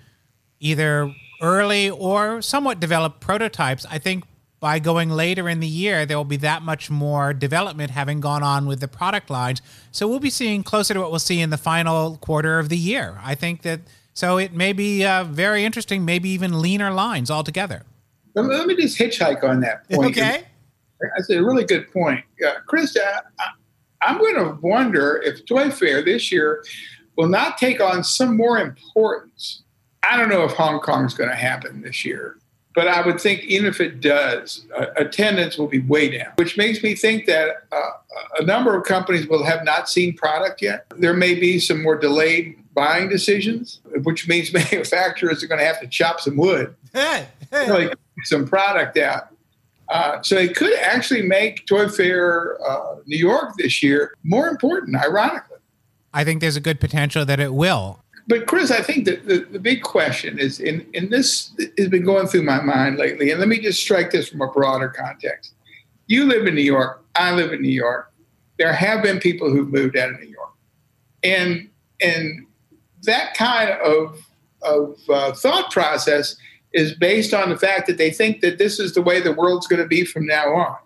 either 0.61 1.13
early 1.43 1.91
or 1.91 2.41
somewhat 2.41 2.81
developed 2.81 3.21
prototypes. 3.21 3.85
I 3.91 3.99
think 3.99 4.25
by 4.59 4.79
going 4.79 5.11
later 5.11 5.49
in 5.49 5.61
the 5.61 5.67
year, 5.67 6.07
there 6.07 6.17
will 6.17 6.25
be 6.25 6.39
that 6.39 6.63
much 6.63 6.89
more 6.89 7.35
development 7.35 7.91
having 7.91 8.21
gone 8.21 8.43
on 8.43 8.67
with 8.67 8.81
the 8.81 8.89
product 8.89 9.29
lines. 9.29 9.61
So 9.93 10.09
we'll 10.09 10.21
be 10.21 10.31
seeing 10.31 10.63
closer 10.63 10.95
to 10.95 11.01
what 11.01 11.11
we'll 11.11 11.19
see 11.19 11.41
in 11.41 11.51
the 11.51 11.59
final 11.59 12.17
quarter 12.17 12.59
of 12.59 12.69
the 12.69 12.79
year. 12.79 13.21
I 13.23 13.35
think 13.35 13.63
that 13.63 13.81
so 14.15 14.39
it 14.39 14.55
may 14.55 14.73
be 14.73 15.05
uh, 15.05 15.25
very 15.25 15.65
interesting, 15.65 16.07
maybe 16.07 16.31
even 16.31 16.63
leaner 16.63 16.91
lines 16.91 17.31
altogether. 17.31 17.83
Let 18.35 18.67
me 18.67 18.75
just 18.75 18.99
hitchhike 18.99 19.45
on 19.45 19.61
that 19.61 19.89
point. 19.91 20.17
Okay. 20.19 20.45
That's 21.01 21.31
a 21.31 21.43
really 21.43 21.65
good 21.65 21.93
point. 21.93 22.25
Uh, 22.45 22.55
Chris, 22.67 22.97
I, 22.97 24.11
am 24.11 24.19
going 24.19 24.35
to 24.37 24.59
wonder 24.61 25.21
if 25.25 25.45
Toy 25.47 25.71
Fair 25.71 26.03
this 26.03 26.33
year 26.33 26.65
will 27.17 27.29
not 27.29 27.59
take 27.59 27.81
on 27.81 28.05
some 28.05 28.37
more 28.37 28.59
importance. 28.59 29.63
I 30.03 30.17
don't 30.17 30.29
know 30.29 30.45
if 30.45 30.53
Hong 30.53 30.81
Kong 30.81 31.05
is 31.05 31.15
going 31.15 31.31
to 31.31 31.37
happen 31.37 31.83
this 31.83 32.05
year 32.05 32.37
but 32.77 32.87
I 32.89 33.05
would 33.05 33.19
think 33.19 33.43
even 33.45 33.67
if 33.67 33.81
it 33.81 34.03
does, 34.03 34.67
uh, 34.77 34.89
attendance 34.97 35.57
will 35.57 35.67
be 35.67 35.81
way 35.81 36.11
down, 36.11 36.33
which 36.37 36.59
makes 36.59 36.83
me 36.83 36.95
think 36.95 37.25
that 37.25 37.65
uh, 37.73 37.91
a 38.39 38.45
number 38.45 38.77
of 38.77 38.85
companies 38.85 39.27
will 39.27 39.45
have 39.45 39.65
not 39.65 39.89
seen 39.89 40.15
product 40.15 40.61
yet. 40.61 40.85
There 40.99 41.15
may 41.15 41.35
be 41.35 41.59
some 41.59 41.83
more 41.83 41.97
delayed 41.97 42.59
buying 42.75 43.09
decisions, 43.09 43.81
which 44.03 44.29
means 44.29 44.53
manufacturers 44.53 45.43
are 45.43 45.47
going 45.47 45.59
to 45.59 45.65
have 45.65 45.81
to 45.81 45.87
chop 45.87 46.21
some 46.21 46.37
wood, 46.37 46.77
like 47.71 47.95
some 48.25 48.47
product 48.47 48.99
out. 48.99 49.29
Uh, 49.89 50.21
so 50.23 50.37
it 50.37 50.57
could 50.57 50.77
actually 50.79 51.23
make 51.23 51.65
Toy 51.67 51.89
Fair 51.89 52.59
uh, 52.67 52.97
New 53.07 53.19
York 53.19 53.55
this 53.57 53.83
year 53.83 54.15
more 54.25 54.49
important, 54.49 54.97
ironically. 54.97 55.59
I 56.13 56.25
think 56.25 56.41
there's 56.41 56.57
a 56.57 56.61
good 56.61 56.81
potential 56.81 57.25
that 57.25 57.39
it 57.39 57.55
will 57.55 58.03
but 58.29 58.47
Chris, 58.47 58.71
I 58.71 58.83
think 58.83 59.05
that 59.05 59.27
the, 59.27 59.39
the 59.39 59.59
big 59.59 59.83
question 59.83 60.39
is, 60.39 60.59
in, 60.59 60.87
in 60.95 61.11
this 61.11 61.53
has 61.79 61.89
been 61.89 62.05
going 62.05 62.27
through 62.27 62.43
my 62.43 62.61
mind 62.61 62.99
lately, 62.99 63.31
and 63.31 63.39
let 63.39 63.49
me 63.49 63.61
just 63.61 63.81
strike 63.81 64.11
this 64.11 64.29
from 64.29 64.41
a 64.41 64.49
broader 64.49 64.89
context. 64.89 65.55
You 66.09 66.25
live 66.25 66.47
in 66.47 66.55
New 66.55 66.63
York, 66.63 67.05
I 67.15 67.33
live 67.33 67.53
in 67.53 67.63
New 67.63 67.69
York. 67.69 68.13
There 68.59 68.73
have 68.73 69.03
been 69.03 69.21
people 69.21 69.51
who've 69.51 69.73
moved 69.73 69.97
out 69.97 70.11
of 70.11 70.21
New 70.21 70.29
York, 70.29 70.53
and 71.23 71.69
and 72.01 72.47
that 73.03 73.35
kind 73.35 73.71
of 73.71 74.25
of 74.63 74.99
uh, 75.09 75.33
thought 75.33 75.71
process 75.71 76.37
is 76.73 76.95
based 76.95 77.33
on 77.33 77.51
the 77.51 77.57
fact 77.57 77.87
that 77.87 77.99
they 77.99 78.11
think 78.11 78.41
that 78.41 78.59
this 78.59 78.79
is 78.79 78.95
the 78.95 79.03
way 79.03 79.21
the 79.21 79.33
world's 79.33 79.67
going 79.67 79.83
to 79.83 79.89
be 79.89 80.05
from 80.05 80.27
now 80.27 80.55
on, 80.55 80.77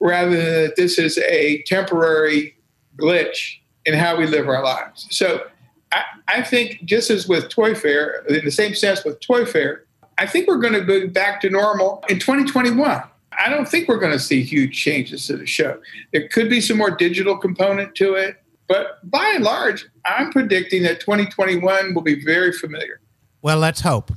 rather 0.00 0.30
than 0.30 0.62
that 0.64 0.76
this 0.76 0.98
is 0.98 1.18
a 1.18 1.62
temporary 1.62 2.56
glitch 2.96 3.58
in 3.84 3.94
how 3.94 4.16
we 4.16 4.26
live 4.26 4.48
our 4.48 4.62
lives. 4.62 5.06
So 5.10 5.46
I, 5.92 6.02
I 6.28 6.42
think 6.42 6.84
just 6.84 7.10
as 7.10 7.28
with 7.28 7.48
Toy 7.48 7.74
Fair, 7.74 8.24
in 8.28 8.44
the 8.44 8.50
same 8.50 8.74
sense 8.74 9.04
with 9.04 9.20
Toy 9.20 9.44
Fair, 9.44 9.84
I 10.18 10.26
think 10.26 10.48
we're 10.48 10.58
going 10.58 10.72
to 10.72 10.80
go 10.80 11.06
back 11.08 11.40
to 11.42 11.50
normal 11.50 12.02
in 12.08 12.18
2021. 12.18 13.02
I 13.38 13.50
don't 13.50 13.68
think 13.68 13.86
we're 13.86 13.98
going 13.98 14.12
to 14.12 14.18
see 14.18 14.42
huge 14.42 14.74
changes 14.74 15.26
to 15.26 15.36
the 15.36 15.46
show. 15.46 15.78
There 16.12 16.26
could 16.28 16.48
be 16.48 16.60
some 16.60 16.78
more 16.78 16.90
digital 16.90 17.36
component 17.36 17.94
to 17.96 18.14
it, 18.14 18.36
but 18.66 18.98
by 19.08 19.32
and 19.34 19.44
large, 19.44 19.86
I'm 20.04 20.32
predicting 20.32 20.82
that 20.84 21.00
2021 21.00 21.94
will 21.94 22.02
be 22.02 22.24
very 22.24 22.52
familiar. 22.52 23.00
Well, 23.42 23.58
let's 23.58 23.82
hope. 23.82 24.10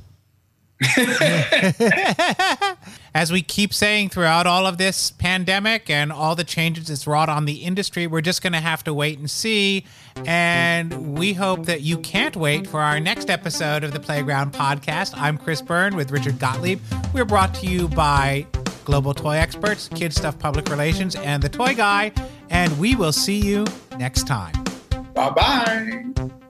as 3.14 3.30
we 3.30 3.42
keep 3.42 3.74
saying 3.74 4.08
throughout 4.08 4.46
all 4.46 4.66
of 4.66 4.78
this 4.78 5.10
pandemic 5.10 5.90
and 5.90 6.10
all 6.10 6.34
the 6.34 6.44
changes 6.44 6.88
it's 6.88 7.06
wrought 7.06 7.28
on 7.28 7.44
the 7.44 7.64
industry, 7.64 8.06
we're 8.06 8.20
just 8.20 8.42
going 8.42 8.52
to 8.54 8.60
have 8.60 8.82
to 8.84 8.94
wait 8.94 9.18
and 9.18 9.30
see. 9.30 9.84
And 10.24 11.18
we 11.18 11.34
hope 11.34 11.66
that 11.66 11.82
you 11.82 11.98
can't 11.98 12.36
wait 12.36 12.66
for 12.66 12.80
our 12.80 12.98
next 12.98 13.28
episode 13.28 13.84
of 13.84 13.92
the 13.92 14.00
Playground 14.00 14.52
Podcast. 14.52 15.12
I'm 15.16 15.36
Chris 15.36 15.60
Byrne 15.60 15.96
with 15.96 16.10
Richard 16.10 16.38
Gottlieb. 16.38 16.80
We're 17.12 17.24
brought 17.26 17.54
to 17.56 17.66
you 17.66 17.88
by 17.88 18.46
Global 18.84 19.12
Toy 19.12 19.36
Experts, 19.36 19.88
Kidstuff 19.88 20.38
Public 20.38 20.68
Relations, 20.70 21.14
and 21.16 21.42
The 21.42 21.48
Toy 21.48 21.74
Guy. 21.74 22.12
And 22.48 22.78
we 22.78 22.96
will 22.96 23.12
see 23.12 23.38
you 23.38 23.66
next 23.98 24.26
time. 24.26 24.54
Bye 25.14 25.30
bye. 25.30 26.40